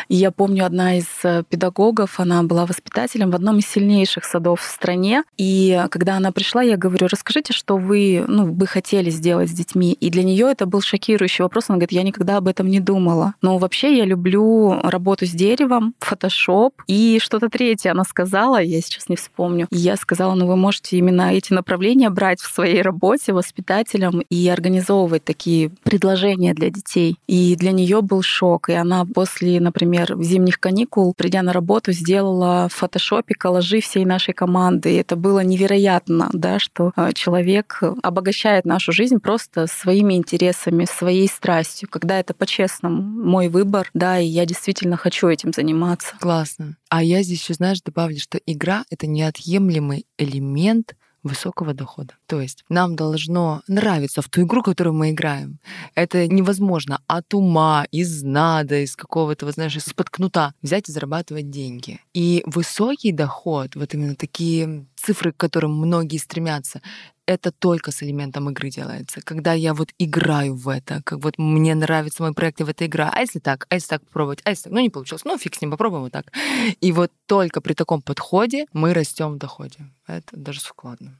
[0.09, 4.61] И я помню, одна из э, педагогов, она была воспитателем в одном из сильнейших садов
[4.61, 5.25] в стране.
[5.37, 9.92] И когда она пришла, я говорю, расскажите, что вы, ну, бы хотели сделать с детьми.
[9.92, 11.64] И для нее это был шокирующий вопрос.
[11.68, 13.35] Она говорит, я никогда об этом не думала.
[13.42, 19.09] Но вообще я люблю работу с деревом, фотошоп и что-то третье она сказала, я сейчас
[19.09, 19.67] не вспомню.
[19.71, 25.25] Я сказала, ну вы можете именно эти направления брать в своей работе воспитателям и организовывать
[25.25, 27.19] такие предложения для детей.
[27.27, 28.69] И для нее был шок.
[28.69, 34.35] И она после, например, зимних каникул, придя на работу, сделала в фотошопе коллажи всей нашей
[34.35, 34.95] команды.
[34.95, 41.29] И это было невероятно, да, что э, человек обогащает нашу жизнь просто своими интересами, своей
[41.29, 46.15] страстью, когда это по-честному мой выбор, да, и я действительно хочу этим заниматься.
[46.21, 46.77] Классно.
[46.89, 50.94] А я здесь еще, знаешь, добавлю, что игра— это неотъемлемый элемент
[51.26, 52.14] высокого дохода.
[52.26, 55.59] То есть нам должно нравиться в ту игру, которую мы играем.
[55.94, 61.50] Это невозможно от ума, из нада, из какого-то, вот знаешь, из-под кнута взять и зарабатывать
[61.50, 62.00] деньги.
[62.14, 66.81] И высокий доход, вот именно такие цифры, к которым многие стремятся,
[67.27, 69.21] это только с элементом игры делается.
[69.21, 72.87] Когда я вот играю в это, как вот мне нравится мой проект, и в это
[72.87, 73.11] игра.
[73.12, 73.67] А если так?
[73.69, 74.41] А если так попробовать?
[74.45, 74.73] А если так?
[74.73, 75.25] Ну, не получилось.
[75.25, 76.33] Ну, фиг с ним, попробуем вот так.
[76.81, 79.91] И вот только при таком подходе мы растем в доходе.
[80.07, 81.19] Это даже складно.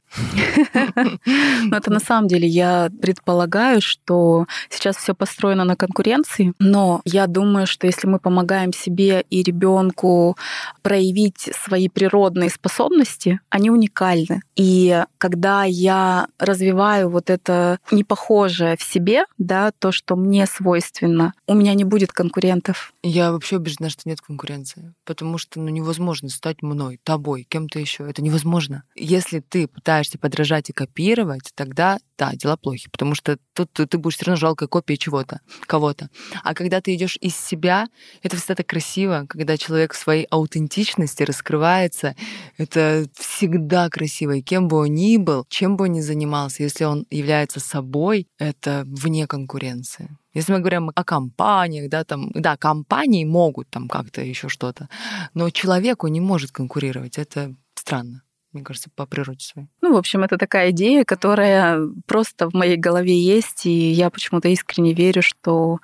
[0.95, 7.27] Но это на самом деле я предполагаю, что сейчас все построено на конкуренции, но я
[7.27, 10.37] думаю, что если мы помогаем себе и ребенку
[10.81, 14.41] проявить свои природные способности, они уникальны.
[14.55, 21.53] И когда я развиваю вот это непохожее в себе, да, то, что мне свойственно, у
[21.53, 22.93] меня не будет конкурентов.
[23.03, 28.09] Я вообще убеждена, что нет конкуренции, потому что ну, невозможно стать мной, тобой, кем-то еще.
[28.09, 28.76] Это невозможно.
[28.95, 34.15] Если ты пытаешься подражать и копировать, тогда да, дела плохи, потому что тут ты будешь
[34.15, 36.09] все равно жалкой копией чего-то, кого-то.
[36.43, 37.87] А когда ты идешь из себя,
[38.23, 42.15] это всегда так красиво, когда человек в своей аутентичности раскрывается.
[42.57, 44.31] Это всегда красиво.
[44.31, 48.27] И кем бы он ни был, чем бы он ни занимался, если он является собой,
[48.39, 50.17] это вне конкуренции.
[50.33, 54.89] Если мы говорим о компаниях, да, там, да, компании могут там как-то еще что-то,
[55.33, 57.17] но человеку не может конкурировать.
[57.17, 58.23] Это странно
[58.57, 59.67] мне кажется, по природе своей.
[59.81, 64.49] Ну, в общем, это такая идея, которая просто в моей голове есть, и я почему-то
[64.49, 65.79] искренне верю, что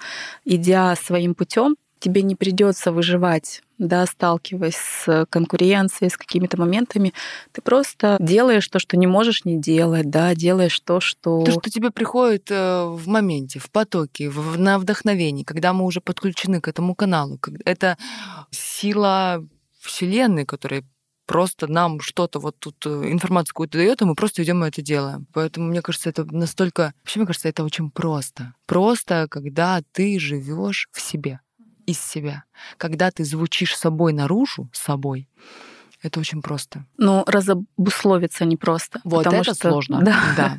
[0.45, 7.13] идя своим путем, тебе не придется выживать да, сталкиваясь с конкуренцией, с какими-то моментами,
[7.51, 11.43] ты просто делаешь то, что не можешь не делать, да, делаешь то, что...
[11.43, 16.01] То, что тебе приходит э, в моменте, в потоке, в, на вдохновении, когда мы уже
[16.01, 17.39] подключены к этому каналу.
[17.65, 17.97] Это
[18.51, 19.43] сила
[19.79, 20.83] Вселенной, которая
[21.25, 24.81] просто нам что-то вот тут э, информацию какую-то дает, и мы просто идем и это
[24.81, 25.27] делаем.
[25.33, 26.93] Поэтому мне кажется, это настолько...
[27.01, 28.53] Вообще, мне кажется, это очень просто.
[28.65, 31.39] Просто, когда ты живешь в себе
[31.85, 32.45] из себя.
[32.77, 35.27] Когда ты звучишь собой наружу, собой,
[36.03, 36.85] это очень просто.
[36.97, 38.99] Но разобусловиться непросто.
[39.05, 39.55] Вот это что...
[39.55, 40.01] сложно.
[40.03, 40.19] Да.
[40.35, 40.57] да.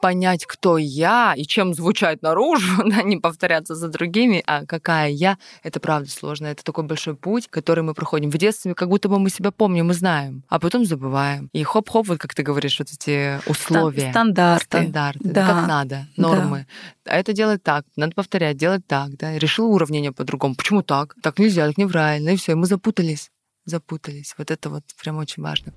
[0.00, 5.38] Понять, кто я и чем звучать наружу, да, не повторяться за другими, а какая я,
[5.62, 6.46] это правда сложно.
[6.46, 8.30] Это такой большой путь, который мы проходим.
[8.30, 11.48] В детстве как будто бы мы себя помним и знаем, а потом забываем.
[11.52, 14.10] И хоп-хоп, вот как ты говоришь, вот эти условия.
[14.10, 14.64] Стандарты.
[14.64, 15.20] Стандарты.
[15.22, 15.46] Да.
[15.46, 16.66] Как надо, нормы.
[17.04, 17.12] Да.
[17.12, 19.38] А это делать так, надо повторять, делать так, да.
[19.38, 20.56] Решил уравнение по-другому.
[20.56, 21.14] Почему так?
[21.22, 22.30] Так нельзя, так неправильно.
[22.30, 23.30] И все, и мы запутались
[23.70, 24.34] запутались.
[24.36, 25.72] Вот это вот прям очень важно.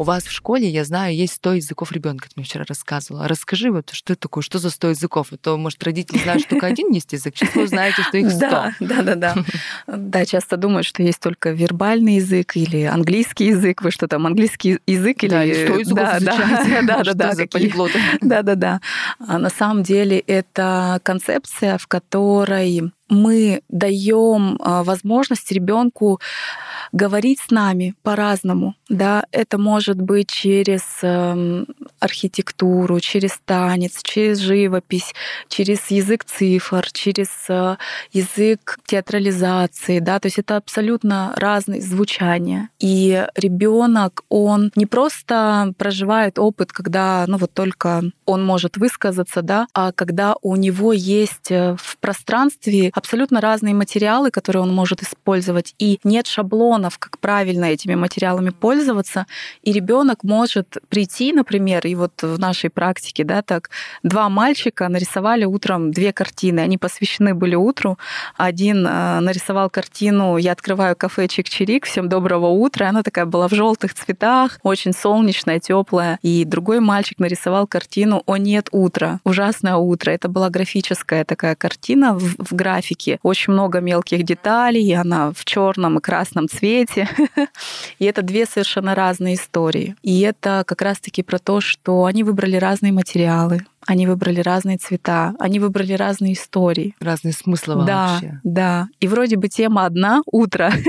[0.00, 3.28] У вас в школе, я знаю, есть 100 языков ребенка, ты мне вчера рассказывала.
[3.28, 5.28] Расскажи, вот что это такое, что за 100 языков?
[5.30, 8.30] А то, может, родители знают, что только один есть язык, сейчас вы узнаете, что их
[8.30, 8.40] 100.
[8.40, 9.34] Да, да, да, да.
[9.86, 13.82] Да, часто думают, что есть только вербальный язык или английский язык.
[13.82, 15.30] Вы что там, английский язык или...
[15.30, 18.00] Да, 100 языков да, да, да, да, да, полиглоты?
[18.22, 18.80] Да, да, да.
[19.18, 26.20] На самом деле это концепция, в которой мы даем а, возможность ребенку
[26.92, 28.74] говорить с нами по-разному.
[28.88, 31.64] Да, это может быть через э,
[32.00, 35.14] архитектуру, через танец, через живопись,
[35.48, 37.76] через язык цифр, через э,
[38.12, 40.00] язык театрализации.
[40.00, 42.70] Да, то есть это абсолютно разные звучания.
[42.80, 49.68] И ребенок, он не просто проживает опыт, когда, ну вот только он может высказаться, да,
[49.74, 55.74] а когда у него есть э, в пространстве абсолютно разные материалы, которые он может использовать,
[55.78, 59.26] и нет шаблонов, как правильно этими материалами пользоваться,
[59.62, 63.70] и ребенок может прийти, например, и вот в нашей практике, да, так,
[64.02, 67.98] два мальчика нарисовали утром две картины, они посвящены были утру,
[68.36, 73.52] один э, нарисовал картину «Я открываю кафе Чик-Чирик, всем доброго утра», она такая была в
[73.52, 80.10] желтых цветах, очень солнечная, теплая, и другой мальчик нарисовал картину «О нет, утро», ужасное утро,
[80.10, 83.18] это была графическая такая картина в, в графике, графике.
[83.22, 87.08] Очень много мелких деталей, она в черном и красном цвете.
[87.98, 89.96] И это две совершенно разные истории.
[90.02, 95.34] И это как раз-таки про то, что они выбрали разные материалы, они выбрали разные цвета,
[95.38, 96.94] они выбрали разные истории.
[97.00, 98.40] Разные смыслы да, вообще.
[98.44, 100.72] Да, И вроде бы тема одна— утро.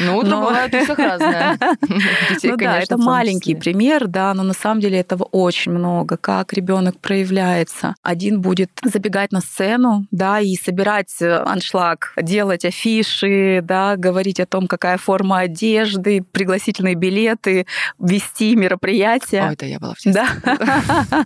[0.00, 0.46] Ну, утро но...
[0.46, 1.58] бывает у всех разное.
[2.30, 6.16] Детей, ну да, это маленький пример, да, но на самом деле этого очень много.
[6.16, 7.94] Как ребенок проявляется.
[8.02, 14.46] Один будет забегать на сцену, да, и собирать э, аншлаг, делать афиши, да, говорить о
[14.46, 17.66] том, какая форма одежды, пригласительные билеты,
[17.98, 19.44] вести мероприятия.
[19.46, 20.28] Ой, это я была в Да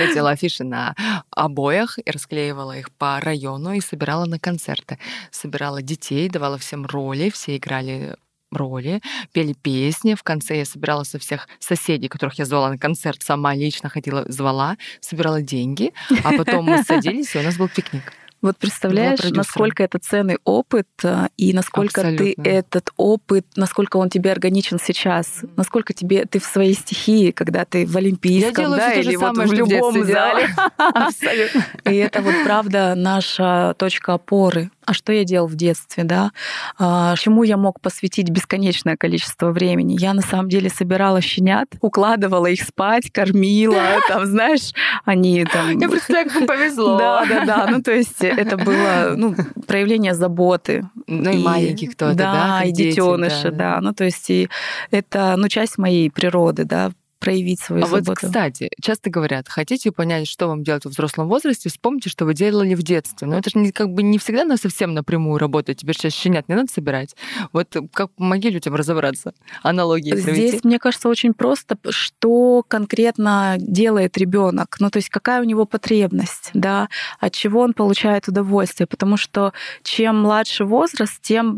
[0.00, 0.94] висела афиши на
[1.30, 4.98] обоях и расклеивала их по району и собирала на концерты.
[5.30, 8.16] Собирала детей, давала всем роли, все играли
[8.52, 9.00] роли,
[9.32, 10.14] пели песни.
[10.14, 14.24] В конце я собирала со всех соседей, которых я звала на концерт, сама лично ходила,
[14.30, 15.92] звала, собирала деньги,
[16.24, 18.12] а потом мы садились, и у нас был пикник.
[18.42, 22.44] Вот представляешь, насколько это ценный опыт а, и насколько Абсолютно.
[22.44, 27.64] ты этот опыт, насколько он тебе органичен сейчас, насколько тебе ты в своей стихии, когда
[27.64, 30.48] ты в Олимпийском, Я делаю да, или вот самое, в любом зале.
[30.76, 31.66] Абсолютно.
[31.86, 36.30] И это вот правда наша точка опоры а что я делал в детстве, да,
[36.78, 39.96] а, чему я мог посвятить бесконечное количество времени.
[40.00, 44.72] Я на самом деле собирала щенят, укладывала их спать, кормила, там, знаешь,
[45.04, 45.78] они там...
[45.78, 46.96] Я представляю, как повезло.
[47.06, 49.34] Да, да, да, ну то есть это было ну,
[49.66, 50.88] проявление заботы.
[51.06, 52.32] Ну и, и маленьких кто-то, да?
[52.32, 53.80] Да, и детеныши, да, да.
[53.80, 54.48] Ну то есть и
[54.90, 56.90] это, ну, часть моей природы, да,
[57.26, 58.04] проявить свою а заботу.
[58.10, 62.34] вот, кстати, часто говорят, хотите понять, что вам делать в взрослом возрасте, вспомните, что вы
[62.34, 63.26] делали в детстве.
[63.26, 65.78] Но это же не, как бы не всегда на совсем напрямую работает.
[65.78, 67.16] Тебе сейчас щенят не надо собирать.
[67.52, 70.60] Вот как помоги людям разобраться, аналогии Здесь, провести.
[70.68, 76.50] мне кажется, очень просто, что конкретно делает ребенок, ну то есть какая у него потребность,
[76.54, 79.52] да, от чего он получает удовольствие, потому что
[79.82, 81.56] чем младше возраст, тем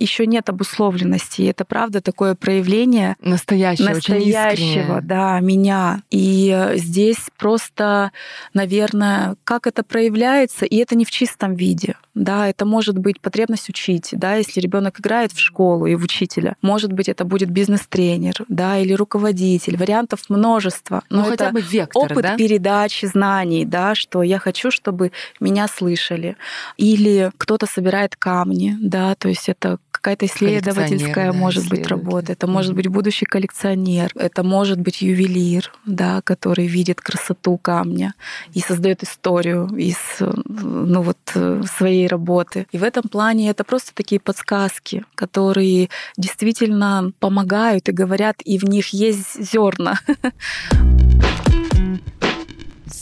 [0.00, 1.42] еще нет обусловленности.
[1.42, 6.02] И это правда такое проявление настоящее, настоящего будущего, да, меня.
[6.10, 8.12] И здесь просто,
[8.54, 11.96] наверное, как это проявляется, и это не в чистом виде.
[12.14, 16.56] Да, это может быть потребность учить, да, если ребенок играет в школу и в учителя.
[16.62, 19.76] Может быть, это будет бизнес-тренер, да, или руководитель.
[19.76, 21.04] Вариантов множество.
[21.10, 22.36] Но ну, это хотя бы вектор, опыт да?
[22.36, 26.36] передачи знаний, да, что я хочу, чтобы меня слышали.
[26.76, 32.32] Или кто-то собирает камни, да, то есть это какая-то исследовательская, да, может быть, работа.
[32.32, 38.14] Это может быть будущий коллекционер, это может быть ювелир, да, который видит красоту камня
[38.54, 41.18] и создает историю из ну, вот,
[41.66, 42.66] своей работы.
[42.72, 48.64] И в этом плане это просто такие подсказки, которые действительно помогают и говорят, и в
[48.64, 50.00] них есть зерна.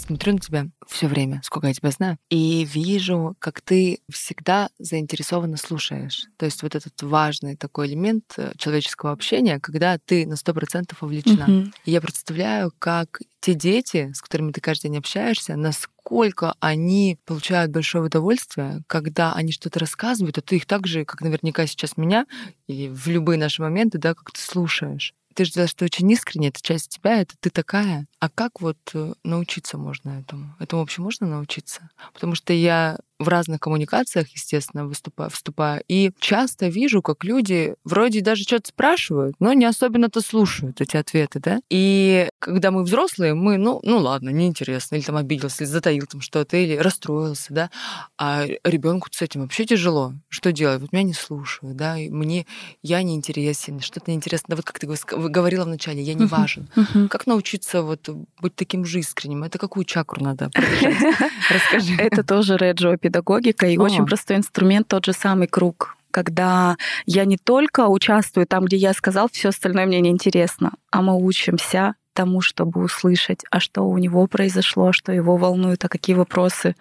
[0.06, 5.56] смотрю на тебя все время, сколько я тебя знаю, и вижу, как ты всегда заинтересованно
[5.56, 6.26] слушаешь.
[6.36, 11.02] То есть вот этот важный такой элемент э, человеческого общения, когда ты на сто процентов
[11.02, 11.44] вовлечена.
[11.44, 11.72] Mm-hmm.
[11.84, 17.70] И я представляю, как те дети, с которыми ты каждый день общаешься, насколько они получают
[17.72, 22.26] большое удовольствие, когда они что-то рассказывают, а ты их так же, как наверняка сейчас меня,
[22.66, 26.48] или в любые наши моменты, да, как ты слушаешь ты же делаешь это очень искренне,
[26.48, 28.06] это часть тебя, это ты такая.
[28.18, 30.56] А как вот э, научиться можно этому?
[30.58, 31.90] Этому вообще можно научиться?
[32.14, 35.82] Потому что я в разных коммуникациях, естественно, выступаю, вступаю.
[35.88, 41.40] И часто вижу, как люди вроде даже что-то спрашивают, но не особенно-то слушают эти ответы,
[41.40, 41.60] да.
[41.70, 46.20] И когда мы взрослые, мы, ну, ну ладно, неинтересно, или там обиделся, или затаил там
[46.20, 47.70] что-то, или расстроился, да.
[48.18, 50.12] А ребенку с этим вообще тяжело.
[50.28, 50.80] Что делать?
[50.80, 52.46] Вот меня не слушают, да, и мне
[52.82, 54.46] я не интересен, что-то неинтересно.
[54.50, 56.68] Да вот как ты говорила вначале, я не важен.
[57.08, 58.08] Как научиться вот
[58.40, 59.44] быть таким же искренним?
[59.44, 60.50] Это какую чакру надо
[61.50, 61.94] Расскажи.
[61.98, 63.82] Это тоже Реджо педагогика и О.
[63.82, 68.94] очень простой инструмент, тот же самый круг когда я не только участвую там, где я
[68.94, 74.26] сказал, все остальное мне неинтересно, а мы учимся тому, чтобы услышать, а что у него
[74.26, 76.74] произошло, что его волнует, а какие вопросы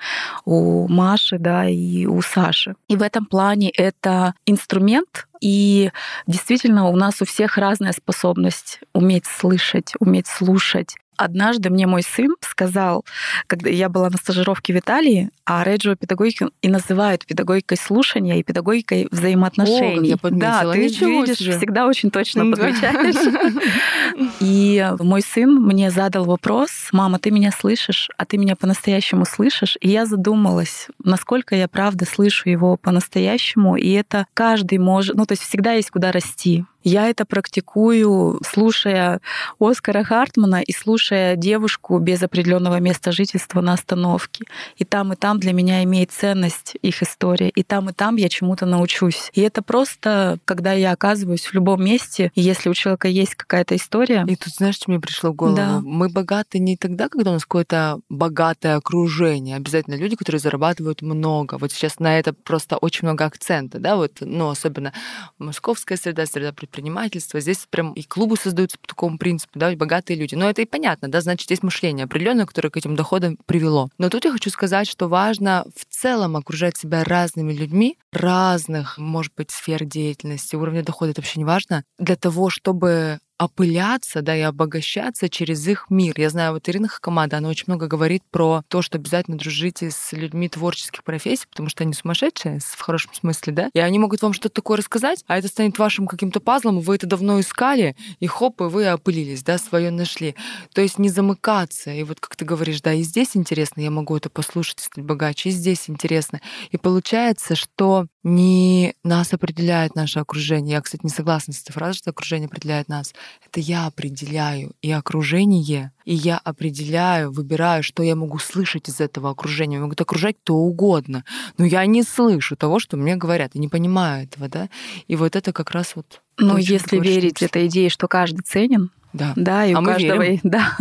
[0.46, 2.76] у Маши, да, и у Саши.
[2.88, 5.92] И в этом плане это инструмент, и
[6.26, 12.36] действительно у нас у всех разная способность уметь слышать, уметь слушать, Однажды мне мой сын
[12.42, 13.06] сказал,
[13.48, 18.44] когда я была на стажировке в Италии, а Реджио педагогику и называют педагогикой слушания и
[18.44, 20.16] педагогикой взаимоотношений.
[20.22, 21.58] О, я да, ты Ничего видишь, себе.
[21.58, 23.16] всегда очень точно подмечаешь.
[24.40, 29.78] И мой сын мне задал вопрос, мама, ты меня слышишь, а ты меня по-настоящему слышишь?
[29.82, 35.34] И я задумалась, насколько я правда слышу его по-настоящему, и это каждый может, ну то
[35.34, 36.66] есть всегда есть куда расти.
[36.86, 39.20] Я это практикую, слушая
[39.60, 44.46] Оскара Хартмана и слушая девушку без определенного места жительства на остановке.
[44.78, 47.50] И там, и там для меня имеет ценность их история.
[47.50, 49.32] И там, и там я чему-то научусь.
[49.34, 53.76] И это просто, когда я оказываюсь в любом месте, и если у человека есть какая-то
[53.76, 54.24] история.
[54.28, 55.56] И тут, знаешь, что мне пришло в голову?
[55.56, 55.82] Да.
[55.84, 59.56] Мы богаты не тогда, когда у нас какое-то богатое окружение.
[59.56, 61.58] Обязательно люди, которые зарабатывают много.
[61.58, 64.94] Вот сейчас на это просто очень много акцента, да, вот, ну, особенно
[65.40, 67.40] московская среда, среда предпринимательства предпринимательство.
[67.40, 70.36] Здесь прям и клубы создаются по такому принципу, да, и богатые люди.
[70.36, 73.90] Но это и понятно, да, значит, есть мышление определенное, которое к этим доходам привело.
[73.98, 79.34] Но тут я хочу сказать, что важно в целом окружать себя разными людьми, разных, может
[79.36, 84.42] быть, сфер деятельности, уровня дохода, это вообще не важно, для того, чтобы опыляться, да, и
[84.42, 86.14] обогащаться через их мир.
[86.18, 90.14] Я знаю, вот Ирина Хакамада, она очень много говорит про то, что обязательно дружите с
[90.14, 94.34] людьми творческих профессий, потому что они сумасшедшие, в хорошем смысле, да, и они могут вам
[94.34, 98.62] что-то такое рассказать, а это станет вашим каким-то пазлом, вы это давно искали, и хоп,
[98.62, 100.36] и вы опылились, да, свое нашли.
[100.74, 104.16] То есть не замыкаться, и вот как ты говоришь, да, и здесь интересно, я могу
[104.16, 106.40] это послушать, стать богаче, и здесь интересно.
[106.72, 110.74] И получается, что не нас определяет наше окружение.
[110.74, 113.14] Я, кстати, не согласна с этой фразой, что окружение определяет нас.
[113.46, 119.30] Это я определяю и окружение, и я определяю, выбираю, что я могу слышать из этого
[119.30, 119.76] окружения.
[119.76, 121.24] Я могу окружать то угодно,
[121.60, 124.70] но я не слышу того, что мне говорят, и не понимаю этого, да.
[125.08, 129.34] И вот это как раз вот но если верить этой идее, что каждый ценен, да.
[129.36, 130.40] да, и а у каждого, верим.
[130.44, 130.78] да,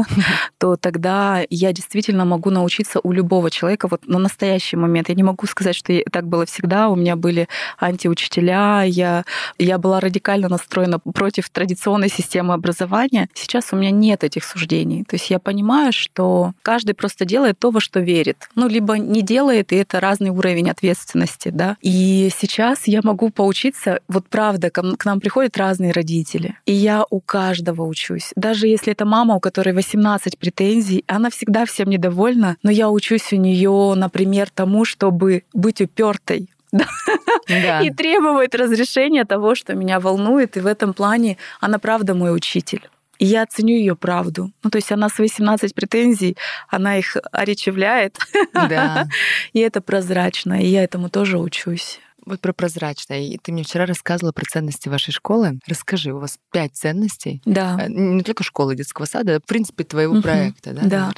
[0.59, 5.09] то тогда я действительно могу научиться у любого человека вот на настоящий момент.
[5.09, 6.89] Я не могу сказать, что так было всегда.
[6.89, 9.25] У меня были антиучителя, я,
[9.59, 13.29] я была радикально настроена против традиционной системы образования.
[13.35, 15.05] Сейчас у меня нет этих суждений.
[15.05, 18.49] То есть я понимаю, что каждый просто делает то, во что верит.
[18.57, 21.77] Ну, либо не делает, и это разный уровень ответственности, да.
[21.83, 27.21] И сейчас я могу поучиться, вот правда, к нам приходят разные родители, и я у
[27.21, 28.33] каждого учусь учусь.
[28.37, 33.33] Даже если это мама, у которой 18 претензий, она всегда всем недовольна, но я учусь
[33.33, 36.49] у нее, например, тому, чтобы быть упертой,
[37.49, 37.83] да.
[37.83, 40.57] И требовать разрешения того, что меня волнует.
[40.57, 42.89] И в этом плане она правда мой учитель.
[43.21, 44.51] И я ценю ее правду.
[44.65, 46.37] Ну, то есть она свои 17 претензий,
[46.69, 48.19] она их оречевляет.
[48.53, 49.07] Да.
[49.53, 52.01] И это прозрачно, и я этому тоже учусь.
[52.27, 53.21] Вот про прозрачное.
[53.21, 55.59] И ты мне вчера рассказывала про ценности вашей школы.
[55.67, 57.43] Расскажи, у вас пять ценностей.
[57.45, 57.77] Да.
[57.81, 60.23] Э, не только школы детского сада, а в принципе твоего угу.
[60.23, 60.83] проекта, да?
[60.83, 61.13] Да.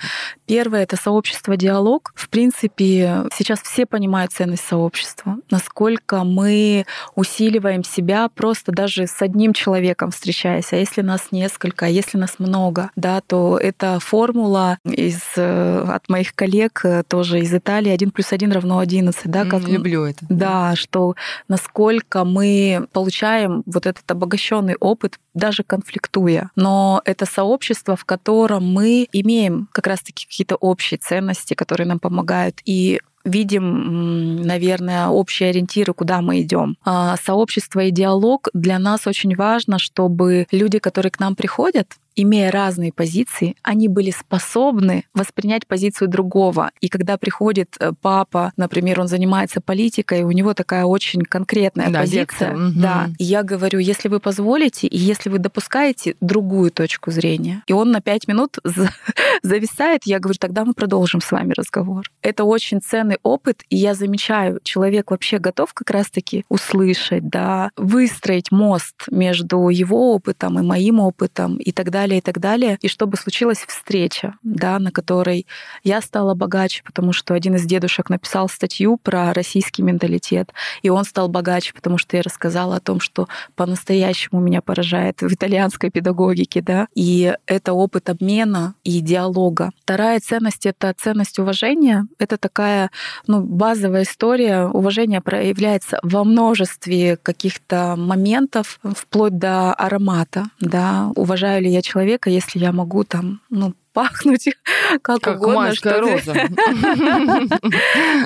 [0.46, 2.12] Первое это сообщество диалог.
[2.14, 5.36] В принципе, сейчас все понимают ценность сообщества.
[5.50, 10.72] Насколько мы усиливаем себя просто даже с одним человеком встречаясь.
[10.72, 16.08] А если нас несколько, а если нас много, да, то это формула из, э, от
[16.08, 17.90] моих коллег э, тоже из Италии.
[17.90, 19.44] Один плюс один равно одиннадцать, да?
[19.44, 19.66] Как...
[19.68, 20.24] Люблю это.
[20.28, 21.14] Да, что что
[21.48, 26.50] насколько мы получаем вот этот обогащенный опыт, даже конфликтуя.
[26.56, 32.60] Но это сообщество, в котором мы имеем как раз-таки какие-то общие ценности, которые нам помогают.
[32.64, 36.76] И видим, наверное, общие ориентиры, куда мы идем.
[36.84, 42.50] А сообщество и диалог для нас очень важно, чтобы люди, которые к нам приходят, имея
[42.50, 46.70] разные позиции, они были способны воспринять позицию другого.
[46.80, 52.00] И когда приходит э, папа, например, он занимается политикой, у него такая очень конкретная да,
[52.00, 52.54] позиция.
[52.54, 52.72] Угу.
[52.76, 53.08] Да.
[53.18, 57.90] И я говорю, если вы позволите, и если вы допускаете другую точку зрения, и он
[57.90, 58.58] на пять минут
[59.42, 62.10] зависает, я говорю, тогда мы продолжим с вами разговор.
[62.22, 68.50] Это очень ценный опыт, и я замечаю, человек вообще готов как раз-таки услышать, да, выстроить
[68.50, 72.78] мост между его опытом и моим опытом и так далее далее, и так далее.
[72.82, 75.46] И чтобы случилась встреча, да, на которой
[75.82, 80.52] я стала богаче, потому что один из дедушек написал статью про российский менталитет,
[80.82, 85.32] и он стал богаче, потому что я рассказала о том, что по-настоящему меня поражает в
[85.32, 89.70] итальянской педагогике, да, и это опыт обмена и диалога.
[89.82, 92.06] Вторая ценность— это ценность уважения.
[92.18, 92.90] Это такая
[93.26, 94.66] ну, базовая история.
[94.66, 100.44] Уважение проявляется во множестве каких-то моментов, вплоть до аромата.
[100.60, 101.10] Да.
[101.16, 104.48] Уважаю ли я человека, человека, если я могу там, ну, пахнуть
[105.02, 105.60] как, как угодно.
[105.60, 106.34] Майская роза.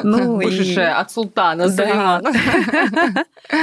[0.03, 2.33] Ну, Вышедшая от султана Сулеймана.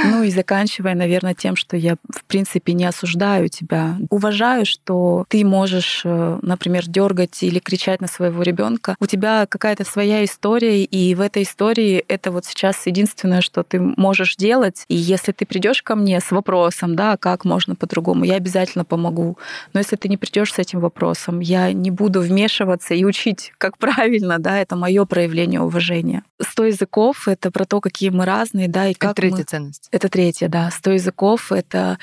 [0.04, 3.96] Ну и заканчивая, наверное, тем, что я, в принципе, не осуждаю тебя.
[4.10, 8.96] Уважаю, что ты можешь, э, например, дергать или кричать на своего ребенка.
[9.00, 13.80] У тебя какая-то своя история, и в этой истории это вот сейчас единственное, что ты
[13.80, 14.84] можешь делать.
[14.88, 19.36] И если ты придешь ко мне с вопросом, да, как можно по-другому, я обязательно помогу.
[19.72, 23.78] Но если ты не придешь с этим вопросом, я не буду вмешиваться и учить, как
[23.78, 26.22] правильно, да, это мое проявление уважения.
[26.40, 29.44] Сто языков— это про то, какие мы разные, да, и как Это третья мы...
[29.44, 29.88] ценность.
[29.90, 30.70] Это третья, да.
[30.70, 31.98] Сто языков— это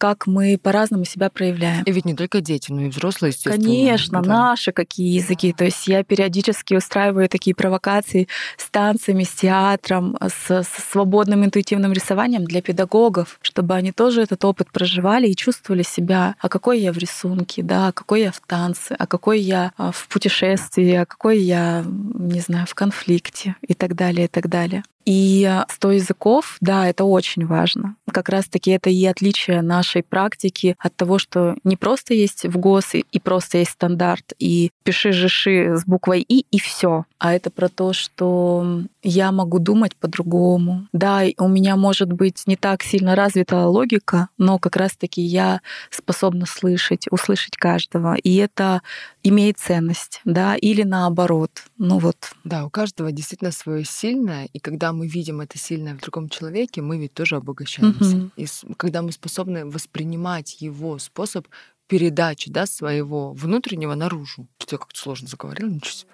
[0.00, 1.82] как мы по-разному себя проявляем.
[1.84, 3.62] И ведь не только дети, но и взрослые, естественно.
[3.62, 4.28] Конечно, да.
[4.28, 5.52] наши какие языки.
[5.52, 8.26] То есть я периодически устраиваю такие провокации
[8.56, 14.42] с танцами, с театром, с, с свободным интуитивным рисованием для педагогов, чтобы они тоже этот
[14.42, 18.40] опыт проживали и чувствовали себя, а какой я в рисунке, да, а какой я в
[18.40, 23.74] танце, а какой я а, в путешествии, а какой я, не знаю, в конфликте и
[23.74, 24.82] так далее, и так далее.
[25.06, 27.96] И 100 языков, да, это очень важно.
[28.10, 32.94] Как раз-таки это и отличие нашей практики от того, что не просто есть в ГОС
[32.94, 37.04] и просто есть стандарт, и пиши жиши с буквой И, и все.
[37.18, 40.86] А это про то, что я могу думать по-другому.
[40.92, 46.46] Да, у меня может быть не так сильно развита логика, но как раз-таки я способна
[46.46, 48.14] слышать, услышать каждого.
[48.14, 48.82] И это
[49.22, 51.50] имеет ценность, да, или наоборот.
[51.78, 52.16] Ну вот.
[52.44, 56.82] Да, у каждого действительно свое сильное, и когда мы видим это сильное в другом человеке,
[56.82, 58.16] мы ведь тоже обогащаемся.
[58.16, 58.30] Угу.
[58.36, 61.46] И когда мы способны воспринимать его способ
[61.90, 64.46] передачи да, своего внутреннего наружу.
[64.60, 66.10] Что я как-то сложно заговорила, ничего себе.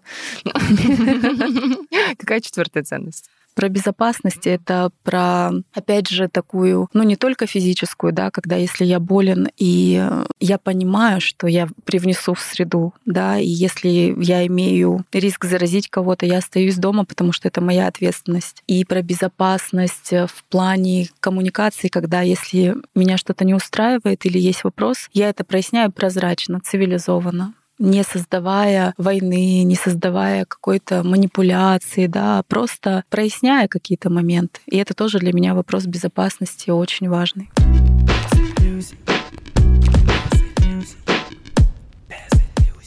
[2.16, 3.28] Какая четвертая ценность?
[3.56, 9.00] Про безопасность это про, опять же, такую, ну не только физическую, да, когда если я
[9.00, 10.06] болен и
[10.40, 16.26] я понимаю, что я привнесу в среду, да, и если я имею риск заразить кого-то,
[16.26, 18.62] я остаюсь дома, потому что это моя ответственность.
[18.66, 25.08] И про безопасность в плане коммуникации, когда если меня что-то не устраивает или есть вопрос,
[25.14, 33.68] я это проясняю прозрачно, цивилизованно не создавая войны, не создавая какой-то манипуляции, да, просто проясняя
[33.68, 34.60] какие-то моменты.
[34.66, 37.50] И это тоже для меня вопрос безопасности очень важный.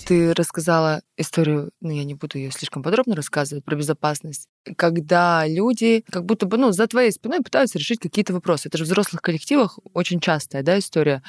[0.10, 6.04] Ты рассказала историю, ну, я не буду ее слишком подробно рассказывать про безопасность, когда люди
[6.10, 8.70] как будто бы, ну, за твоей спиной пытаются решить какие-то вопросы.
[8.70, 11.22] Это же в взрослых коллективах очень частая, да, история.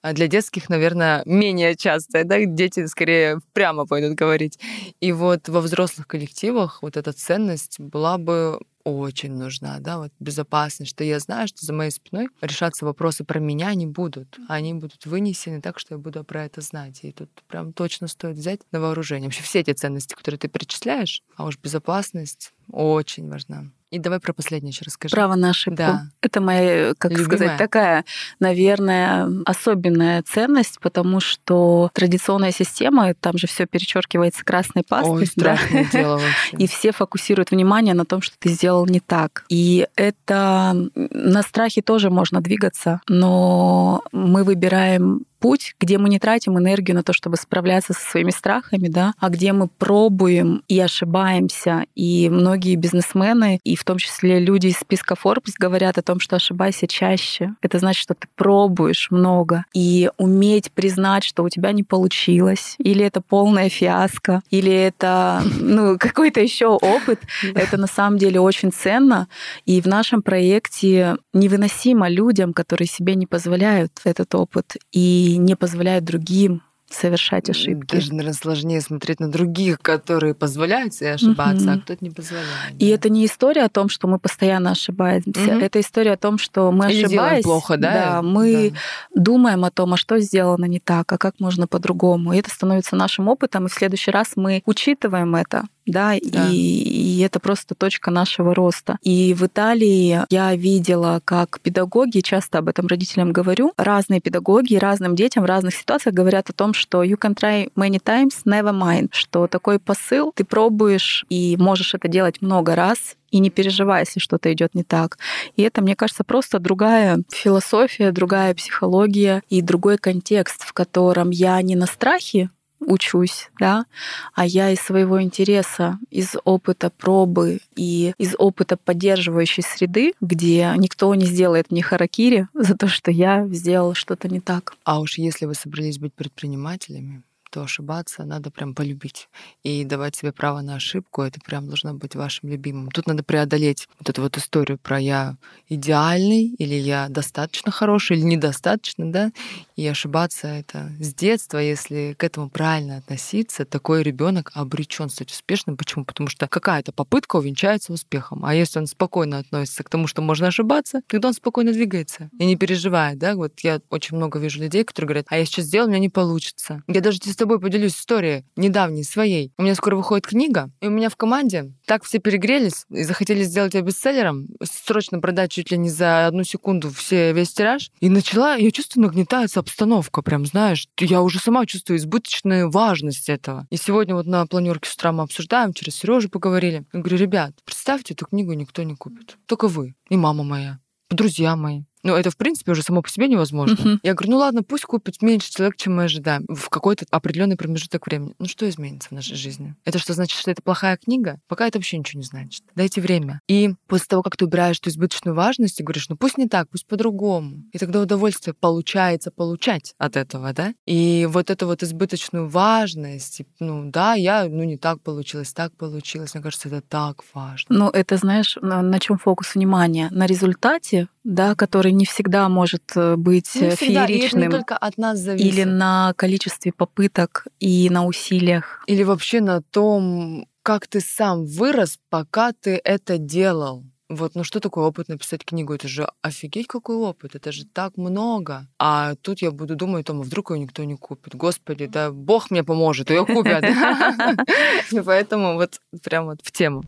[0.00, 4.58] А для детских, наверное, менее частая, да, дети скорее прямо пойдут говорить.
[5.00, 10.90] И вот во взрослых коллективах вот эта ценность была бы очень нужна, да, вот безопасность,
[10.90, 14.38] что я знаю, что за моей спиной решаться вопросы про меня не будут.
[14.48, 17.00] Они будут вынесены так, что я буду про это знать.
[17.02, 19.28] И тут прям точно стоит взять на вооружение.
[19.28, 23.70] Вообще все эти ценности, которые ты перечисляешь, а уж безопасность очень важна.
[23.92, 25.14] И давай про последнее еще расскажи.
[25.14, 25.76] Право на ошибку.
[25.76, 26.06] Да.
[26.22, 27.36] Это моя, как Любимая.
[27.36, 28.04] сказать, такая,
[28.40, 35.12] наверное, особенная ценность, потому что традиционная система, там же все перечеркивается красной пастой.
[35.12, 35.58] Ой, да?
[35.92, 36.56] дело вообще.
[36.56, 39.44] И все фокусируют внимание на том, что ты сделал не так.
[39.50, 46.56] И это на страхе тоже можно двигаться, но мы выбираем путь, где мы не тратим
[46.56, 51.84] энергию на то, чтобы справляться со своими страхами, да, а где мы пробуем и ошибаемся.
[51.96, 56.36] И многие бизнесмены, и в том числе люди из списка Forbes говорят о том, что
[56.36, 57.54] ошибайся чаще.
[57.60, 59.64] Это значит, что ты пробуешь много.
[59.74, 65.98] И уметь признать, что у тебя не получилось, или это полная фиаско, или это ну,
[65.98, 67.18] какой-то еще опыт,
[67.54, 69.26] это на самом деле очень ценно.
[69.66, 74.76] И в нашем проекте невыносимо людям, которые себе не позволяют этот опыт.
[74.92, 76.62] И не позволяют другим
[76.94, 77.94] совершать ошибки.
[77.94, 81.72] Даже, наверное, сложнее смотреть на других, которые позволяют себе ошибаться, угу.
[81.72, 82.74] а кто-то не позволяет.
[82.78, 82.94] И да.
[82.94, 85.30] это не история о том, что мы постоянно ошибаемся.
[85.30, 85.60] Угу.
[85.60, 87.42] Это история о том, что мы Или ошибаемся.
[87.42, 87.92] плохо, да?
[87.92, 89.22] Да, мы да.
[89.22, 92.32] думаем о том, а что сделано не так, а как можно по-другому.
[92.32, 96.48] И это становится нашим опытом, и в следующий раз мы учитываем это да, да.
[96.50, 98.98] И, и это просто точка нашего роста.
[99.02, 105.16] И в Италии я видела, как педагоги, часто об этом родителям говорю, разные педагоги разным
[105.16, 109.08] детям в разных ситуациях говорят о том, что you can try many times, never mind,
[109.12, 114.20] что такой посыл ты пробуешь и можешь это делать много раз, и не переживай, если
[114.20, 115.18] что-то идет не так.
[115.56, 121.60] И это, мне кажется, просто другая философия, другая психология и другой контекст, в котором я
[121.62, 122.50] не на страхе
[122.86, 123.86] учусь, да,
[124.34, 131.14] а я из своего интереса, из опыта пробы и из опыта поддерживающей среды, где никто
[131.14, 134.74] не сделает мне харакири за то, что я сделала что-то не так.
[134.84, 137.22] А уж если вы собрались быть предпринимателями,
[137.52, 139.28] то ошибаться надо прям полюбить.
[139.62, 142.90] И давать себе право на ошибку, это прям должно быть вашим любимым.
[142.90, 145.36] Тут надо преодолеть вот эту вот историю про я
[145.68, 149.32] идеальный, или я достаточно хороший, или недостаточно, да,
[149.76, 155.76] и ошибаться это с детства, если к этому правильно относиться, такой ребенок обречен стать успешным.
[155.76, 156.04] Почему?
[156.06, 158.44] Потому что какая-то попытка увенчается успехом.
[158.44, 162.46] А если он спокойно относится к тому, что можно ошибаться, тогда он спокойно двигается и
[162.46, 163.34] не переживает, да.
[163.34, 166.08] Вот я очень много вижу людей, которые говорят, а я сейчас сделал, у меня не
[166.08, 166.82] получится.
[166.88, 169.52] Я даже тобой поделюсь историей недавней своей.
[169.58, 173.42] У меня скоро выходит книга, и у меня в команде так все перегрелись и захотели
[173.42, 177.90] сделать ее бестселлером, срочно продать чуть ли не за одну секунду все весь тираж.
[178.00, 183.66] И начала, я чувствую, нагнетается обстановка, прям, знаешь, я уже сама чувствую избыточную важность этого.
[183.70, 186.84] И сегодня вот на планерке с утра мы обсуждаем, через Сережу поговорили.
[186.92, 189.36] Я говорю, ребят, представьте, эту книгу никто не купит.
[189.46, 190.78] Только вы и мама моя,
[191.10, 191.82] друзья мои.
[192.02, 193.74] Ну, это, в принципе, уже само по себе невозможно.
[193.74, 193.98] Uh-huh.
[194.02, 198.06] Я говорю, ну ладно, пусть купит меньше человек, чем мы ожидаем, в какой-то определенный промежуток
[198.06, 198.34] времени.
[198.38, 199.74] Ну, что изменится в нашей жизни?
[199.84, 201.40] Это что значит, что это плохая книга?
[201.48, 202.64] Пока это вообще ничего не значит.
[202.74, 203.40] Дайте время.
[203.48, 206.68] И после того, как ты убираешь эту избыточную важность и говоришь, ну пусть не так,
[206.68, 207.64] пусть по-другому.
[207.72, 210.74] И тогда удовольствие получается получать от этого, да?
[210.86, 216.34] И вот эту вот избыточную важность, ну да, я, ну не так получилось, так получилось.
[216.34, 217.76] Мне кажется, это так важно.
[217.76, 220.08] Ну, это, знаешь, на, на чем фокус внимания?
[220.10, 224.06] На результате, да, который не всегда может э, быть не всегда.
[224.06, 224.42] фееричным.
[224.42, 225.46] Не только от нас зависит.
[225.46, 228.82] Или на количестве попыток и на усилиях.
[228.86, 233.84] Или вообще на том, как ты сам вырос, пока ты это делал.
[234.08, 235.72] Вот, ну что такое опыт написать книгу?
[235.72, 238.66] Это же офигеть какой опыт, это же так много.
[238.78, 241.34] А тут я буду думать, Тома, вдруг ее никто не купит.
[241.34, 243.64] Господи, да Бог мне поможет, ее купят.
[245.06, 246.84] Поэтому вот прям вот в тему.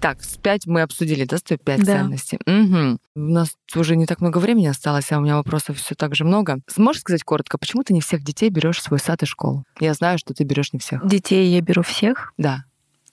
[0.00, 1.98] Так, с пять мы обсудили, да, стоит пять да.
[1.98, 2.38] ценностей?
[2.46, 2.98] Угу.
[3.16, 6.24] У нас уже не так много времени осталось, а у меня вопросов все так же
[6.24, 6.60] много.
[6.68, 9.64] Сможешь сказать коротко, почему ты не всех детей берешь в свой сад и школу?
[9.78, 11.06] Я знаю, что ты берешь не всех.
[11.06, 12.32] Детей я беру всех.
[12.38, 12.64] Да.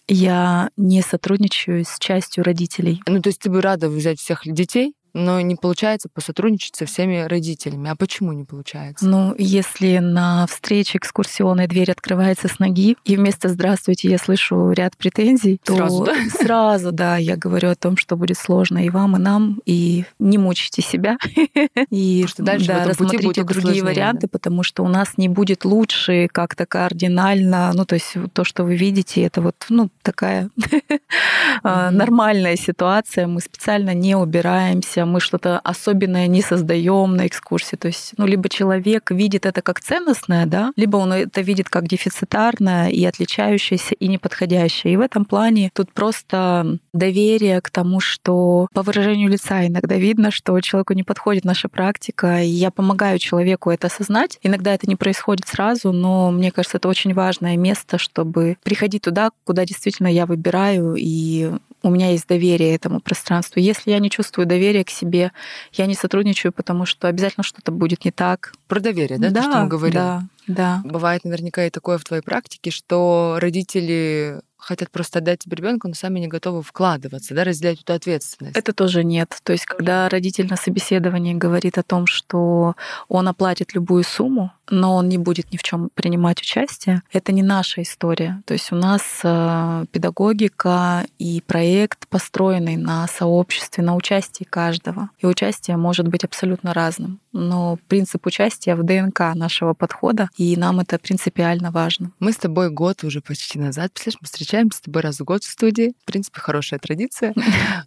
[0.07, 3.01] Я не сотрудничаю с частью родителей.
[3.05, 7.25] Ну, то есть ты бы рада взять всех детей, но не получается посотрудничать со всеми
[7.27, 7.89] родителями.
[7.89, 9.05] А почему не получается?
[9.05, 14.95] Ну, если на встрече экскурсионной дверь открывается с ноги, и вместо «здравствуйте» я слышу ряд
[14.95, 16.15] претензий, то Сразу, да?
[16.39, 20.37] сразу, да, я говорю о том, что будет сложно и вам, и нам, и не
[20.37, 21.17] мучите себя.
[21.89, 26.65] И что дальше да, рассмотрите другие варианты, потому что у нас не будет лучше как-то
[26.65, 27.71] кардинально.
[27.73, 30.49] Ну, то есть то, что вы видите, это вот, ну, такая
[31.63, 33.27] нормальная ситуация.
[33.27, 37.75] Мы специально не убираемся, мы что-то особенное не создаем на экскурсии.
[37.75, 41.87] То есть, ну, либо человек видит это как ценностное, да, либо он это видит как
[41.87, 44.93] дефицитарное и отличающееся и неподходящее.
[44.93, 50.31] И в этом плане тут просто доверие к тому, что по выражению лица иногда видно,
[50.31, 54.39] что человеку не подходит наша практика, и я помогаю человеку это осознать.
[54.43, 59.31] Иногда это не происходит сразу, но мне кажется, это очень важное место, чтобы приходить туда,
[59.45, 61.51] куда действительно я выбираю, и
[61.87, 63.59] у меня есть доверие этому пространству.
[63.59, 65.31] Если я не чувствую доверия к себе,
[65.73, 68.53] я не сотрудничаю, потому что обязательно что-то будет не так.
[68.67, 69.97] Про доверие, да, то, что мы говорили?
[69.97, 70.81] Да, да.
[70.83, 75.93] Бывает наверняка и такое в твоей практике, что родители хотят просто отдать тебе ребенка, но
[75.93, 78.57] сами не готовы вкладываться, да, разделять эту ответственность.
[78.57, 79.37] Это тоже нет.
[79.43, 82.75] То есть, когда родитель на собеседовании говорит о том, что
[83.07, 87.43] он оплатит любую сумму, но он не будет ни в чем принимать участие, это не
[87.43, 88.41] наша история.
[88.45, 95.09] То есть у нас э, педагогика и проект построенный на сообществе, на участии каждого.
[95.19, 97.19] И участие может быть абсолютно разным.
[97.31, 102.11] Но принцип участия в ДНК нашего подхода, и нам это принципиально важно.
[102.19, 105.43] Мы с тобой год уже почти назад, представляешь, мы встречаемся с тобой раз в год
[105.43, 105.93] в студии.
[106.03, 107.33] В принципе, хорошая традиция.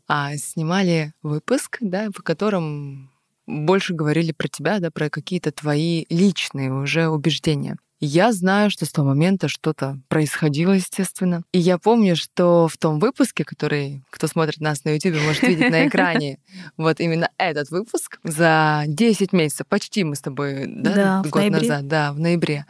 [0.08, 3.10] А снимали выпуск, да, в котором
[3.46, 7.76] больше говорили про тебя, да, про какие-то твои личные уже убеждения.
[8.00, 11.42] Я знаю, что с того момента что-то происходило, естественно.
[11.52, 15.70] И я помню, что в том выпуске, который, кто смотрит нас на YouTube, может видеть
[15.70, 16.38] на экране,
[16.78, 22.12] вот именно этот выпуск, за 10 месяцев, почти мы с тобой, да, год назад, да,
[22.12, 22.64] в ноябре,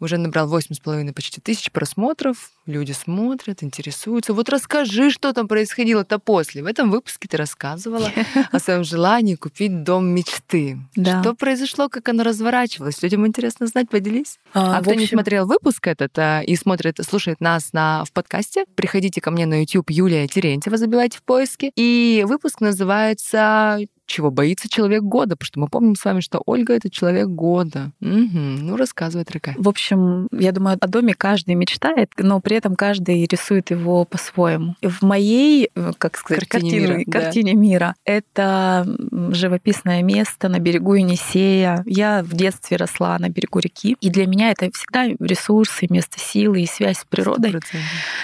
[0.00, 2.50] уже набрал 8,5 почти тысяч просмотров.
[2.66, 4.32] Люди смотрят, интересуются.
[4.32, 6.62] Вот расскажи, что там происходило-то после.
[6.62, 8.10] В этом выпуске ты рассказывала
[8.52, 10.78] о своем желании купить дом мечты.
[10.96, 11.20] Да.
[11.20, 13.02] Что произошло, как оно разворачивалось?
[13.02, 14.38] Людям интересно знать, поделись.
[14.54, 18.12] А, в кто не общем, смотрел выпуск этот а, и смотрит, слушает нас на, в
[18.12, 21.72] подкасте, приходите ко мне на YouTube Юлия Терентьева, забивайте в поиске.
[21.76, 23.78] И выпуск называется
[24.10, 27.92] чего боится человек года, потому что мы помним с вами, что Ольга это человек года.
[28.00, 28.66] Мгм.
[28.66, 29.54] Ну, рассказывай, Трека.
[29.56, 34.74] В общем, я думаю, о доме каждый мечтает, но при этом каждый рисует его по-своему.
[34.82, 37.20] В моей, э, как сказать, Картине картине, мира, да.
[37.20, 38.86] картине мира это
[39.32, 41.82] живописное место на берегу Енисея.
[41.86, 46.62] Я в детстве росла на берегу реки, и для меня это всегда ресурсы, место силы
[46.62, 47.52] и связь с природой.
[47.52, 47.62] 100%.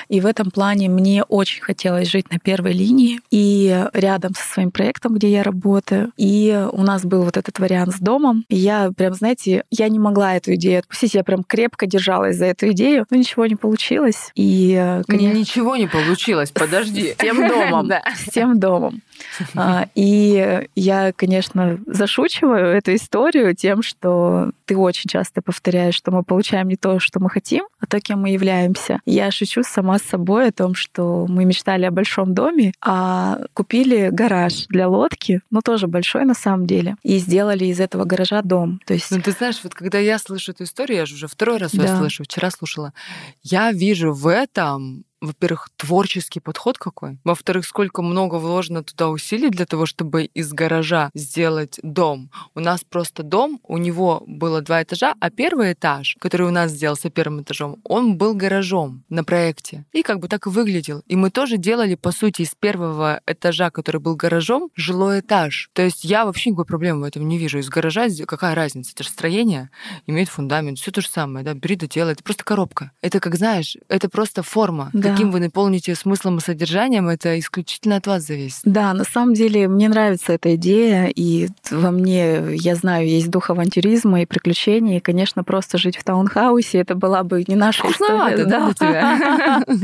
[0.09, 4.71] И в этом плане мне очень хотелось жить на первой линии и рядом со своим
[4.71, 5.76] проектом, где я работаю.
[6.17, 8.45] И у нас был вот этот вариант с домом.
[8.49, 11.15] И я прям, знаете, я не могла эту идею отпустить.
[11.15, 14.31] Я прям крепко держалась за эту идею, но ничего не получилось.
[14.35, 17.13] И, э, конечно, Ничего не получилось, подожди.
[17.13, 17.91] с тем домом.
[18.17, 19.03] С тем домом.
[19.55, 26.23] А, И я, конечно, зашучиваю эту историю тем, что ты очень часто повторяешь, что мы
[26.23, 29.01] получаем не то, что мы хотим, а то, кем мы являемся.
[29.07, 34.09] Я шучу сама с собой о том, что мы мечтали о большом доме, а купили
[34.11, 38.81] гараж для лодки, ну тоже большой на самом деле, и сделали из этого гаража дом.
[38.87, 41.59] То есть Ну, ты знаешь, вот когда я слышу эту историю, я же уже второй
[41.59, 41.99] раз ее Да.
[41.99, 42.93] слышу, вчера слушала,
[43.43, 47.19] я вижу в этом во-первых, творческий подход какой.
[47.25, 52.31] Во-вторых, сколько много вложено туда усилий для того, чтобы из гаража сделать дом.
[52.55, 56.71] У нас просто дом, у него было два этажа, а первый этаж, который у нас
[56.71, 59.85] сделался первым этажом, он был гаражом на проекте.
[59.93, 61.03] И как бы так и выглядел.
[61.07, 65.71] И мы тоже делали, по сути, из первого этажа, который был гаражом, жилой этаж.
[65.73, 67.59] То есть я вообще никакой проблемы в этом не вижу.
[67.59, 68.93] Из гаража какая разница?
[68.93, 69.71] Это же строение,
[70.07, 72.13] имеет фундамент, все то же самое, да, бери да делай.
[72.13, 72.93] Это просто коробка.
[73.01, 74.91] Это, как знаешь, это просто форма.
[74.93, 75.06] Да.
[75.11, 78.61] Каким вы наполните смыслом и содержанием, это исключительно от вас зависит.
[78.65, 83.51] Да, на самом деле мне нравится эта идея, и во мне, я знаю, есть дух
[83.51, 88.43] авантюризма и приключений, и, конечно, просто жить в таунхаусе, это была бы не наша Скучновато,
[88.43, 88.51] история.
[88.51, 89.65] да, для тебя?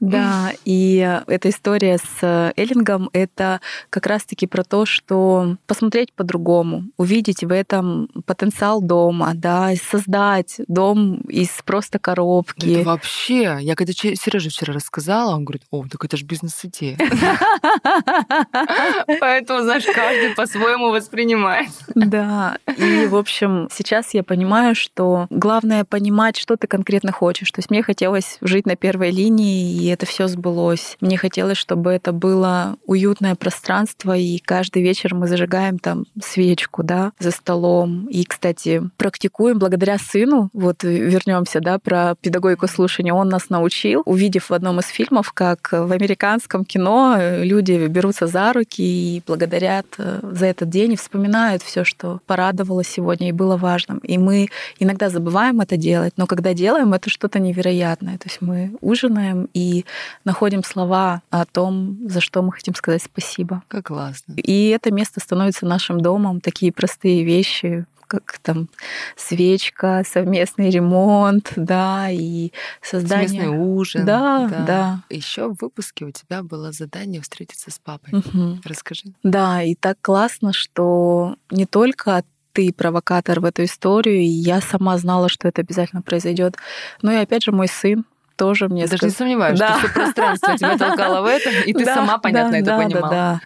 [0.00, 3.60] Да, и эта история с Эллингом— это
[3.90, 11.16] как раз-таки про то, что посмотреть по-другому, увидеть в этом потенциал дома, да, создать дом
[11.28, 12.80] из просто коробки.
[12.80, 16.96] Это вообще, я когда Сережа вчера рассказала, он говорит, о, так это же бизнес-идея.
[19.20, 21.70] Поэтому, знаешь, каждый по-своему воспринимает.
[21.94, 22.58] Да.
[22.76, 27.50] И, в общем, сейчас я понимаю, что главное понимать, что ты конкретно хочешь.
[27.50, 30.96] То есть мне хотелось жить на первой линии, и это все сбылось.
[31.00, 37.12] Мне хотелось, чтобы это было уютное пространство, и каждый вечер мы зажигаем там свечку, да,
[37.18, 38.06] за столом.
[38.06, 40.50] И, кстати, практикуем благодаря сыну.
[40.52, 43.12] Вот вернемся, да, про педагогику слушания.
[43.12, 48.52] Он нас научил, увидев в одном из фильмов, как в американском кино люди берутся за
[48.52, 53.56] руки и благодарят э, за этот день и вспоминают все, что порадовало сегодня и было
[53.56, 53.98] важным.
[53.98, 58.18] И мы иногда забываем это делать, но когда делаем, это что-то невероятное.
[58.18, 59.84] То есть мы ужинаем и
[60.24, 63.62] находим слова о том, за что мы хотим сказать спасибо.
[63.68, 64.34] Как классно.
[64.36, 66.40] И это место становится нашим домом.
[66.40, 68.68] Такие простые вещи, как там
[69.16, 72.52] свечка, совместный ремонт, да, и
[72.82, 73.28] создание...
[73.28, 74.04] Совместный ужин.
[74.04, 74.64] Да, да.
[74.64, 75.02] да.
[75.10, 78.18] Еще в выпуске у тебя было задание встретиться с папой.
[78.18, 78.60] Угу.
[78.64, 79.04] Расскажи.
[79.22, 84.96] Да, и так классно, что не только ты провокатор в эту историю, и я сама
[84.96, 86.56] знала, что это обязательно произойдет.
[87.02, 88.04] Но и опять же мой сын,
[88.36, 89.10] тоже мне Даже сказ...
[89.10, 89.78] не сомневаюсь, да.
[89.78, 92.76] что все пространство тебя толкало в это, и ты да, сама, понятно, да, это да,
[92.78, 93.08] понимала.
[93.08, 93.40] Да, да.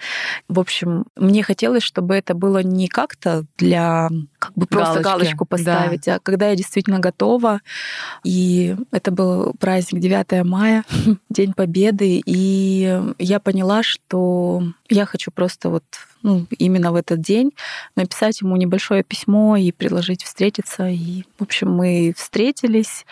[0.49, 5.05] В общем, мне хотелось, чтобы это было не как-то для как бы просто Галочки.
[5.05, 6.16] галочку поставить, да.
[6.16, 7.61] а когда я действительно готова.
[8.24, 10.84] И это был праздник 9 мая,
[11.30, 15.84] День Победы, и я поняла, что я хочу просто вот
[16.22, 17.53] ну, именно в этот день
[17.95, 20.89] написать ему небольшое письмо и предложить встретиться.
[20.89, 23.07] И, в общем, мы встретились,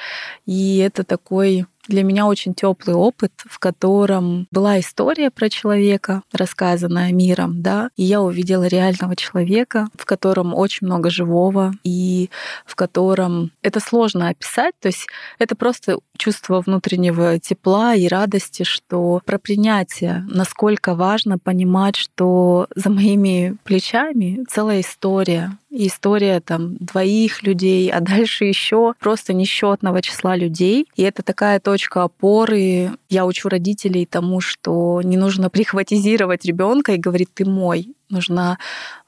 [0.45, 7.13] и это такой для меня очень теплый опыт, в котором была история про человека, рассказанная
[7.13, 12.31] миром, да, и я увидела реального человека, в котором очень много живого, и
[12.65, 15.07] в котором это сложно описать, то есть
[15.39, 22.91] это просто чувство внутреннего тепла и радости, что про принятие, насколько важно понимать, что за
[22.91, 30.87] моими плечами целая история, история там двоих людей, а дальше еще просто несчетного числа людей.
[30.97, 32.93] И это такая точка опоры.
[33.09, 37.89] Я учу родителей тому, что не нужно прихватизировать ребенка и говорить, ты мой.
[38.09, 38.59] Нужно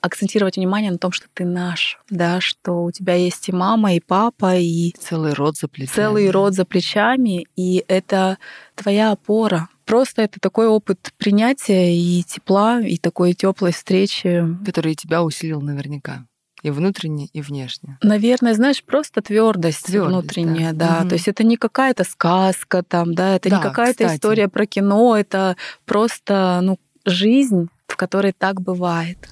[0.01, 4.01] акцентировать внимание на том, что ты наш, да, что у тебя есть и мама, и
[4.01, 5.95] папа, и целый род за плечами.
[5.95, 8.39] Целый род за плечами, и это
[8.75, 9.69] твоя опора.
[9.89, 14.45] Просто это такой опыт принятия и тепла, и такой теплой встречи.
[14.67, 16.27] Который тебя усилил наверняка.
[16.63, 17.99] И внутренне, и внешне.
[18.03, 20.89] Наверное, знаешь, просто твердость, твердость внутренняя, да.
[20.89, 21.01] да.
[21.01, 21.09] Угу.
[21.11, 24.17] То есть это не какая-то сказка там, да, это да, не какая-то кстати.
[24.17, 25.57] история про кино, это
[25.87, 29.29] просто, ну, жизнь, в которой так бывает.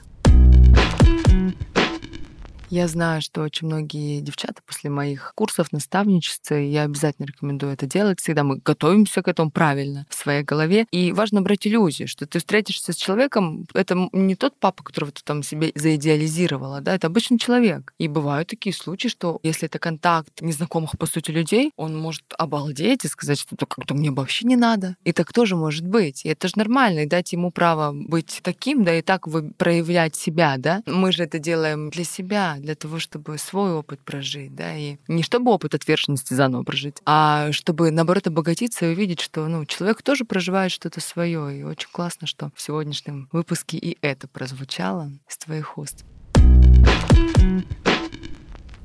[2.69, 8.21] Я знаю, что очень многие девчата после моих курсов наставничества, я обязательно рекомендую это делать.
[8.21, 10.87] Всегда мы готовимся к этому правильно в своей голове.
[10.91, 15.23] И важно брать иллюзию, что ты встретишься с человеком, это не тот папа, которого ты
[15.23, 17.95] там себе заидеализировала, да, это обычный человек.
[17.99, 23.05] И бывают такие случаи, что если это контакт незнакомых, по сути, людей, он может обалдеть
[23.05, 24.97] и сказать, что это как-то мне вообще не надо.
[25.05, 26.25] И так тоже может быть.
[26.25, 30.57] И это же нормально, и дать ему право быть таким, да, и так проявлять себя,
[30.59, 30.83] да.
[30.87, 35.23] Мы же это делаем для себя, для того, чтобы свой опыт прожить, да, и не
[35.23, 40.25] чтобы опыт ответственности заново прожить, а чтобы, наоборот, обогатиться и увидеть, что, ну, человек тоже
[40.25, 45.79] проживает что-то свое, и очень классно, что в сегодняшнем выпуске и это прозвучало из твоих
[45.79, 46.05] уст.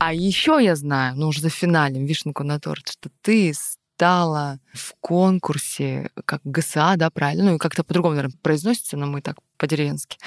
[0.04, 3.54] А еще я знаю, ну уже за финалем, вишенку на торт, что ты
[4.02, 7.44] стала в конкурсе, как ГСА, да, правильно?
[7.44, 10.18] Ну и как-то по-другому, наверное, произносится, но мы так по-деревенски.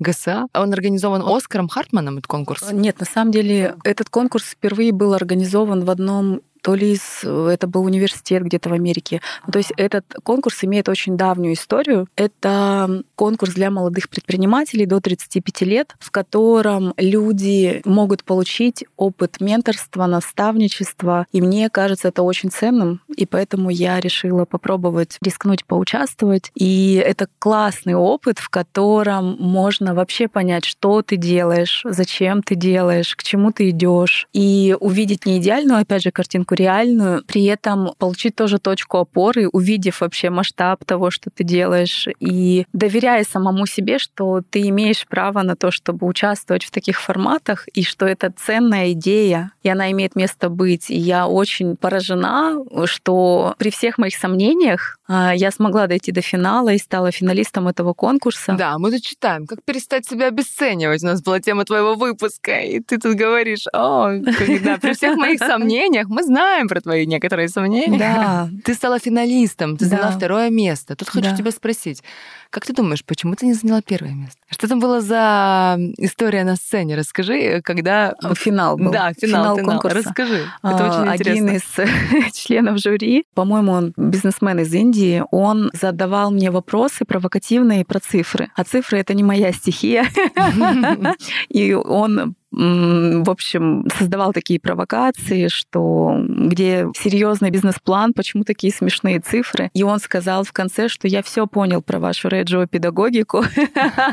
[0.00, 0.46] ГСА.
[0.52, 2.72] Он организован Оскаром Хартманом, этот конкурс?
[2.72, 7.66] Нет, на самом деле этот конкурс впервые был организован в одном то ли из, это
[7.66, 9.20] был университет где-то в Америке.
[9.50, 12.06] То есть этот конкурс имеет очень давнюю историю.
[12.16, 20.06] Это конкурс для молодых предпринимателей до 35 лет, в котором люди могут получить опыт менторства,
[20.06, 21.26] наставничества.
[21.32, 26.50] И мне кажется это очень ценным, и поэтому я решила попробовать рискнуть поучаствовать.
[26.54, 33.14] И это классный опыт, в котором можно вообще понять, что ты делаешь, зачем ты делаешь,
[33.16, 37.92] к чему ты идешь, и увидеть не идеальную, опять же, картинку картинку реальную, при этом
[37.98, 43.98] получить тоже точку опоры, увидев вообще масштаб того, что ты делаешь, и доверяя самому себе,
[43.98, 48.92] что ты имеешь право на то, чтобы участвовать в таких форматах, и что это ценная
[48.92, 50.90] идея, и она имеет место быть.
[50.90, 56.72] И я очень поражена, что при всех моих сомнениях а, я смогла дойти до финала
[56.72, 58.54] и стала финалистом этого конкурса.
[58.58, 61.02] Да, мы тут читаем, как перестать себя обесценивать.
[61.02, 65.40] У нас была тема твоего выпуска, и ты тут говоришь, о, когда при всех моих
[65.50, 67.98] сомнениях мы знаем, знаем про твои некоторые сомнения.
[67.98, 68.48] Да.
[68.64, 70.16] Ты стала финалистом, ты заняла Да.
[70.16, 70.96] второе место.
[70.96, 71.36] Тут хочу Да.
[71.36, 72.02] тебя спросить,
[72.50, 74.36] как ты думаешь, почему ты не заняла первое место?
[74.50, 76.96] Что там было за история на сцене?
[76.96, 78.14] Расскажи, когда...
[78.22, 78.90] вот- Финал был.
[78.90, 79.70] Да, финал, финал.
[79.72, 79.98] конкурса.
[79.98, 80.44] Расскажи.
[80.62, 81.82] Это очень А, Один интересно.
[81.82, 88.50] из членов жюри, по-моему, он бизнесмен из Индии, он задавал мне вопросы провокативные про цифры.
[88.56, 90.06] А цифры— это не моя стихия.
[91.48, 99.70] И он в общем, создавал такие провокации, что где серьезный бизнес-план, почему такие смешные цифры.
[99.72, 103.44] И он сказал в конце, что я все понял про вашу реджио педагогику,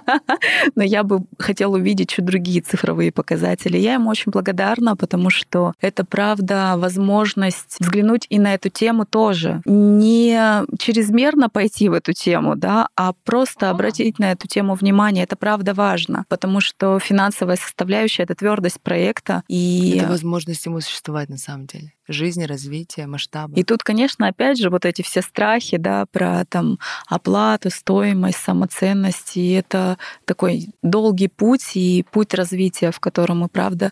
[0.75, 3.77] но я бы хотел увидеть чуть другие цифровые показатели.
[3.77, 9.61] Я ему очень благодарна, потому что это правда возможность взглянуть и на эту тему тоже.
[9.65, 15.23] Не чрезмерно пойти в эту тему, да, а просто обратить на эту тему внимание.
[15.23, 19.43] Это правда важно, потому что финансовая составляющая— это твердость проекта.
[19.47, 19.97] И...
[19.97, 21.93] Это возможность ему существовать на самом деле.
[22.07, 23.59] Жизнь, развитие, масштабы.
[23.59, 29.35] И тут, конечно, опять же, вот эти все страхи, да, про там оплату, стоимость, самоценность,
[29.35, 33.91] и это такой долгий путь и путь развития, в котором мы, правда,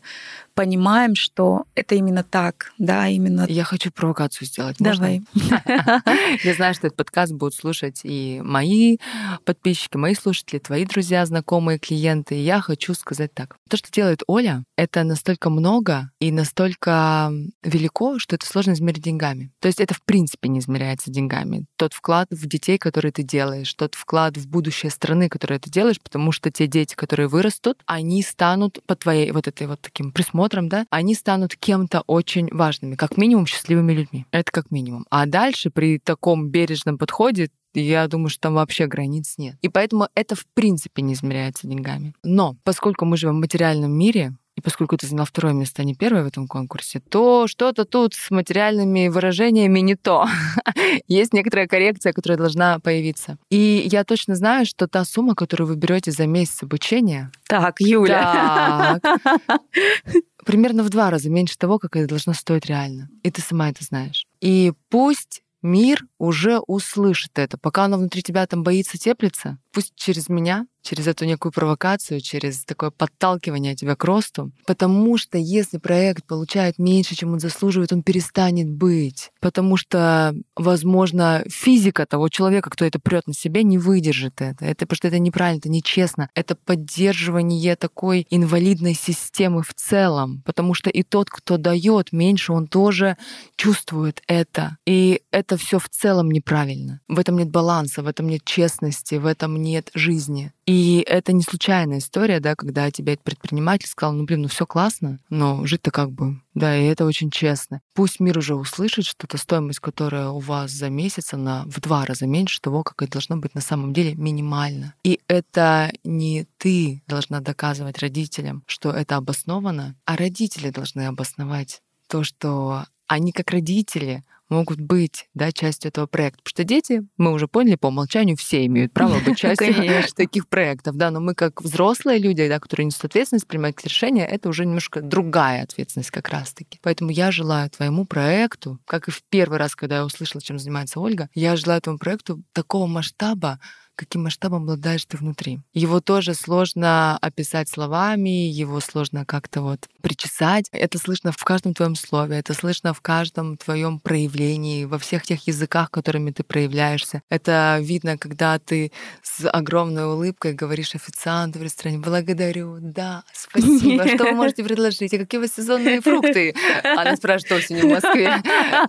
[0.56, 3.46] понимаем, что это именно так, да, именно.
[3.48, 4.78] Я хочу провокацию сделать.
[4.80, 5.22] Давай.
[6.44, 8.98] Я знаю, что этот подкаст будут слушать и мои
[9.44, 12.36] подписчики, мои слушатели, твои друзья, знакомые, клиенты.
[12.36, 13.58] И я хочу сказать так.
[13.70, 17.32] То, что делает Оля, это настолько много и настолько
[17.64, 19.52] велико, что это сложно измерить деньгами.
[19.60, 21.66] То есть это в принципе не измеряется деньгами.
[21.76, 26.02] Тот вклад в детей, который ты делаешь, тот вклад в будущее страны, который ты делаешь,
[26.02, 30.45] потому что те дети, которые вырастут, они станут по твоей вот этой вот таким присмотром,
[30.70, 34.26] да, они станут кем-то очень важными, как минимум счастливыми людьми.
[34.32, 35.06] Это как минимум.
[35.10, 39.58] А дальше при таком бережном подходе я думаю, что там вообще границ нет.
[39.62, 42.14] И поэтому это в принципе не измеряется деньгами.
[42.24, 45.96] Но поскольку мы живем в материальном мире, и поскольку ты заняла второе место, а не
[45.96, 50.28] первое в этом конкурсе, то что-то тут с материальными выражениями не то.
[51.08, 53.38] Есть некоторая коррекция, которая должна появиться.
[53.50, 59.00] И я точно знаю, что та сумма, которую вы берете за месяц обучения, Так, Юля.
[59.02, 59.20] так,
[60.46, 63.10] примерно в два раза меньше того, как это должно стоить реально.
[63.24, 64.26] И ты сама это знаешь.
[64.42, 67.58] И пусть мир уже услышит это.
[67.58, 72.64] Пока оно внутри тебя там боится теплиться, пусть через меня, через эту некую провокацию, через
[72.64, 74.52] такое подталкивание тебя к росту.
[74.66, 79.32] Потому что если проект получает меньше, чем он заслуживает, он перестанет быть.
[79.42, 84.64] Потому что, возможно, физика того человека, кто это прет на себе, не выдержит это.
[84.66, 86.30] Это потому что это неправильно, это нечестно.
[86.36, 90.44] Это поддерживание такой инвалидной системы в целом.
[90.46, 93.18] Потому что и тот, кто дает меньше, он тоже
[93.56, 94.78] чувствует это.
[94.86, 97.02] И это все в целом неправильно.
[97.08, 100.52] В этом нет баланса, в этом нет честности, в этом нет жизни.
[100.66, 105.20] И это не случайная история, да, когда тебе предприниматель сказал, ну блин, ну все классно,
[105.30, 107.82] но жить-то как бы, да, и это очень честно.
[107.94, 112.06] Пусть мир уже услышит, что это стоимость, которая у вас за месяц, она в два
[112.06, 114.96] раза меньше того, как это должно быть на самом деле минимально.
[115.04, 122.24] И это не ты должна доказывать родителям, что это обосновано, а родители должны обосновать то,
[122.24, 126.42] что они как родители могут быть да, частью этого проекта.
[126.44, 129.74] Потому что дети, мы уже поняли, по умолчанию все имеют право быть частью
[130.16, 130.96] таких проектов.
[130.96, 135.02] Да, но мы как взрослые люди, да, которые несут ответственность, принимают решения, это уже немножко
[135.02, 136.80] другая ответственность как раз-таки.
[136.82, 141.00] Поэтому я желаю твоему проекту, как и в первый раз, когда я услышала, чем занимается
[141.00, 143.60] Ольга, я желаю этому проекту такого масштаба,
[143.96, 145.60] каким масштабом обладаешь ты внутри.
[145.74, 150.68] Его тоже сложно описать словами, его сложно как-то вот причесать.
[150.72, 155.48] Это слышно в каждом твоем слове, это слышно в каждом твоем проявлении, во всех тех
[155.48, 157.22] языках, которыми ты проявляешься.
[157.30, 158.92] Это видно, когда ты
[159.22, 165.18] с огромной улыбкой говоришь официанту в ресторане «Благодарю, да, спасибо, что вы можете предложить, а
[165.18, 168.42] какие у вас сезонные фрукты?» Она спрашивает осенью в Москве.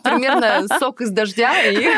[0.02, 1.88] Примерно сок из дождя и,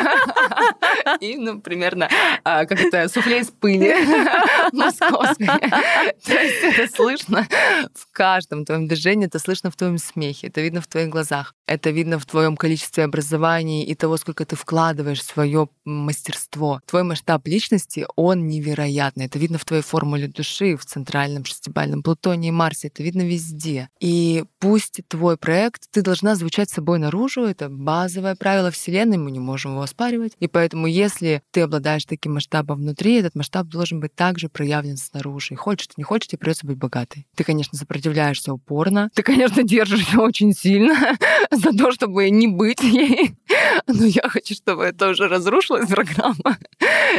[1.21, 2.09] и ну, примерно
[2.45, 3.95] а, как это, суфле из пыли
[4.73, 5.47] московской.
[6.27, 7.47] То есть это слышно
[7.95, 11.91] в каждом твоем движении, это слышно в твоем смехе, это видно в твоих глазах, это
[11.91, 16.81] видно в твоем количестве образований и того, сколько ты вкладываешь в свое мастерство.
[16.87, 19.27] Твой масштаб личности, он невероятный.
[19.27, 23.89] Это видно в твоей формуле души, в центральном шестибальном Плутоне и Марсе, это видно везде.
[24.01, 29.41] И пусть твой проект, ты должна звучать собой наружу, это базовое правило Вселенной, мы не
[29.41, 30.33] можем его оспаривать.
[30.41, 35.55] И поэтому, если ты обладаешь таким масштабом внутри, этот масштаб должен быть также проявлен снаружи.
[35.57, 37.26] Хочешь ты, не хочешь, тебе придется быть богатой.
[37.36, 39.11] Ты, конечно, сопротивляешься упорно.
[39.14, 40.95] Ты, конечно, держишься очень сильно
[41.51, 43.36] за то, чтобы не быть ей.
[43.86, 46.59] Но я хочу, чтобы это уже разрушилась программа.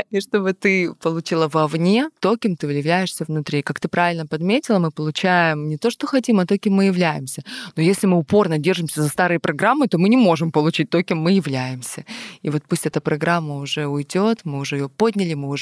[0.09, 3.61] И чтобы ты получила вовне то, кем ты являешься внутри.
[3.61, 7.43] Как ты правильно подметила, мы получаем не то, что хотим, а то, кем мы являемся.
[7.75, 11.19] Но если мы упорно держимся за старые программы, то мы не можем получить то, кем
[11.19, 12.05] мы являемся.
[12.41, 15.58] И вот пусть эта программа уже уйдет, мы уже ее подняли, мы уже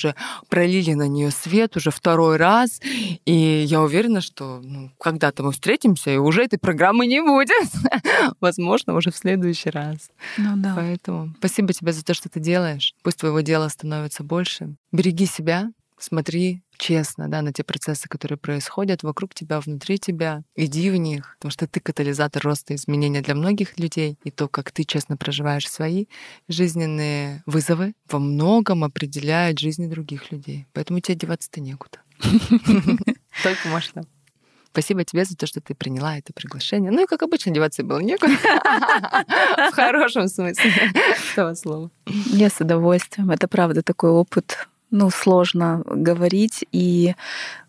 [0.49, 2.79] пролили на нее свет уже второй раз.
[3.25, 7.71] И я уверена, что ну, когда-то мы встретимся, и уже этой программы не будет.
[8.39, 10.09] Возможно, уже в следующий раз.
[10.37, 10.73] Ну да.
[10.75, 12.93] Поэтому спасибо тебе за то, что ты делаешь.
[13.03, 14.75] Пусть твоего дела становится больше.
[14.91, 20.43] Береги себя, смотри честно да, на те процессы, которые происходят вокруг тебя, внутри тебя.
[20.55, 24.17] Иди в них, потому что ты катализатор роста и изменения для многих людей.
[24.23, 26.05] И то, как ты честно проживаешь свои
[26.47, 30.67] жизненные вызовы, во многом определяет жизни других людей.
[30.73, 31.99] Поэтому тебе деваться-то некуда.
[33.43, 34.05] Только можешь там.
[34.71, 36.91] Спасибо тебе за то, что ты приняла это приглашение.
[36.91, 38.33] Ну и, как обычно, деваться было некуда.
[39.71, 40.71] В хорошем смысле
[41.33, 41.89] этого слова.
[42.05, 43.31] Я с удовольствием.
[43.31, 46.65] Это правда такой опыт ну, сложно говорить.
[46.71, 47.15] И,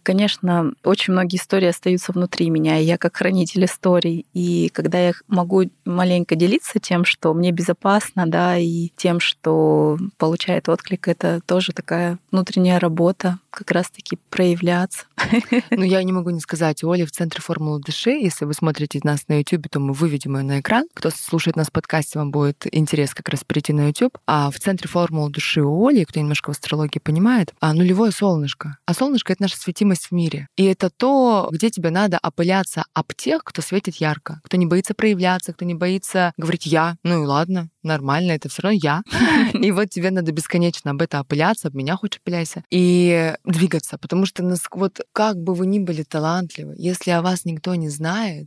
[0.08, 2.78] конечно, очень многие истории остаются внутри меня.
[2.78, 4.24] И я как хранитель историй.
[4.32, 10.70] И когда я могу маленько делиться тем, что мне безопасно, да, и тем, что получает
[10.70, 15.04] отклик, это тоже такая внутренняя работа, как раз-таки проявляться.
[15.70, 19.28] Ну, я не могу не сказать, Оля в Центре формулы души, если вы смотрите нас
[19.28, 20.86] на YouTube, то мы выведем ее на экран.
[20.94, 24.16] Кто слушает нас в подкасте, вам будет интерес как раз перейти на YouTube.
[24.26, 28.78] А в Центре формулы души у Оли, кто немножко в астрологии понимает, а нулевое солнышко.
[28.86, 30.48] А солнышко— это наша светимость в мире.
[30.56, 34.94] И это то, где тебе надо опыляться об тех, кто светит ярко, кто не боится
[34.94, 36.96] проявляться, кто не боится говорить «я».
[37.02, 39.02] Ну и ладно, нормально, это все равно я.
[39.52, 44.26] И вот тебе надо бесконечно об этом опыляться, об меня хоть опыляйся, и двигаться, потому
[44.26, 48.46] что вот как бы вы ни были талантливы, если о вас никто не знает,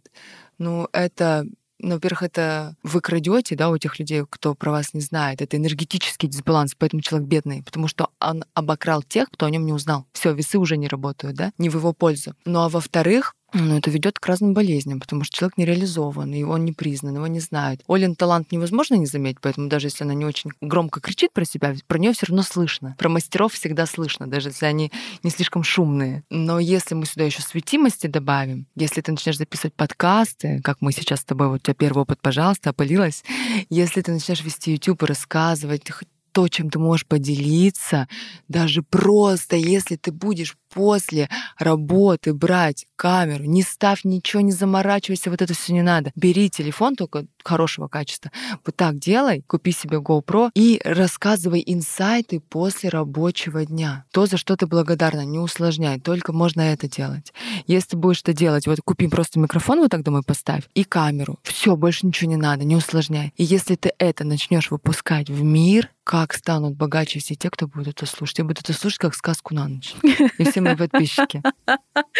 [0.57, 1.45] ну это
[1.81, 5.41] ну, во-первых, это вы крадете, да, у тех людей, кто про вас не знает.
[5.41, 9.73] Это энергетический дисбаланс, поэтому человек бедный, потому что он обокрал тех, кто о нем не
[9.73, 10.05] узнал.
[10.13, 12.35] Все, весы уже не работают, да, не в его пользу.
[12.45, 16.43] Ну а во-вторых, но это ведет к разным болезням, потому что человек не реализован, и
[16.43, 17.81] он не признан, его не знают.
[17.87, 21.75] Олин талант невозможно не заметить, поэтому даже если она не очень громко кричит про себя,
[21.87, 22.95] про нее все равно слышно.
[22.97, 24.91] Про мастеров всегда слышно, даже если они
[25.23, 26.23] не слишком шумные.
[26.29, 31.21] Но если мы сюда еще светимости добавим, если ты начнешь записывать подкасты, как мы сейчас
[31.21, 33.23] с тобой, вот у тебя первый опыт, пожалуйста, опылилась,
[33.69, 35.83] если ты начнешь вести YouTube и рассказывать,
[36.31, 38.07] то, чем ты можешь поделиться,
[38.47, 45.41] даже просто, если ты будешь после работы брать камеру, не ставь ничего, не заморачивайся, вот
[45.41, 46.11] это все не надо.
[46.15, 48.31] Бери телефон только хорошего качества.
[48.65, 54.05] Вот так делай, купи себе GoPro и рассказывай инсайты после рабочего дня.
[54.11, 57.33] То, за что ты благодарна, не усложняй, только можно это делать.
[57.67, 61.39] Если будешь это делать, вот купи просто микрофон вот так домой поставь и камеру.
[61.43, 63.33] Все, больше ничего не надо, не усложняй.
[63.37, 67.89] И если ты это начнешь выпускать в мир, как станут богаче все те, кто будет
[67.89, 68.39] это слушать.
[68.39, 69.93] И будут это слушать как сказку на ночь.
[70.37, 71.41] И все мои подписчики.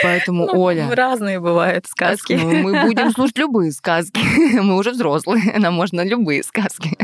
[0.03, 0.89] Поэтому, ну, Оля...
[0.93, 2.33] Разные бывают сказки.
[2.33, 4.19] Ну, мы будем слушать любые сказки.
[4.61, 6.97] Мы уже взрослые, нам можно любые сказки.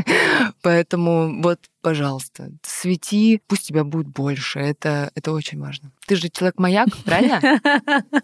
[0.62, 4.58] Поэтому вот, пожалуйста, свети, пусть тебя будет больше.
[4.58, 5.90] Это, это очень важно.
[6.06, 7.40] Ты же человек-маяк, правильно?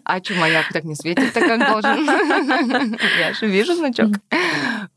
[0.03, 2.05] А что маяк так не светит, так как должен?
[3.19, 4.11] Я же вижу значок.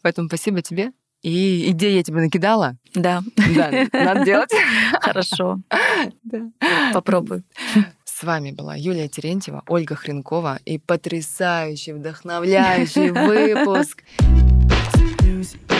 [0.02, 0.92] Поэтому спасибо тебе.
[1.22, 2.76] И идеи я тебе накидала?
[2.94, 3.22] Да.
[3.36, 4.50] Да, надо делать.
[5.00, 5.60] Хорошо.
[6.22, 6.92] Да.
[6.92, 7.42] Попробую.
[8.18, 14.02] С вами была Юлия Терентьева, Ольга Хренкова и потрясающий, вдохновляющий выпуск.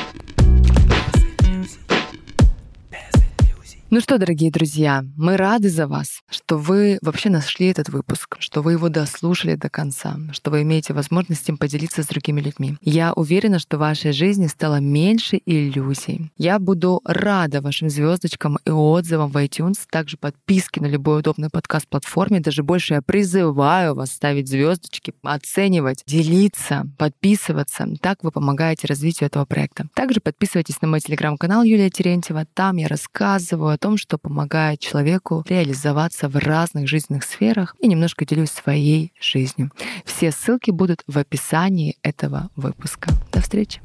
[3.90, 8.60] Ну что, дорогие друзья, мы рады за вас, что вы вообще нашли этот выпуск, что
[8.60, 12.76] вы его дослушали до конца, что вы имеете возможность им поделиться с другими людьми.
[12.82, 16.30] Я уверена, что в вашей жизни стало меньше иллюзий.
[16.36, 22.40] Я буду рада вашим звездочкам и отзывам в iTunes, также подписки на любой удобной подкаст-платформе.
[22.40, 27.88] Даже больше я призываю вас ставить звездочки, оценивать, делиться, подписываться.
[28.02, 29.88] Так вы помогаете развитию этого проекта.
[29.94, 32.44] Также подписывайтесь на мой телеграм-канал Юлия Терентьева.
[32.52, 38.26] Там я рассказываю о том, что помогает человеку реализоваться в разных жизненных сферах и немножко
[38.26, 39.70] делюсь своей жизнью.
[40.04, 43.10] Все ссылки будут в описании этого выпуска.
[43.32, 43.80] До встречи!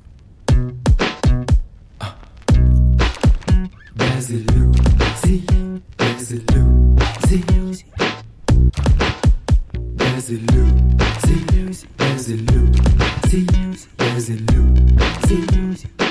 [3.94, 5.46] Без иллюзий,
[6.00, 7.44] без иллюзий,
[14.00, 16.03] без иллюзий.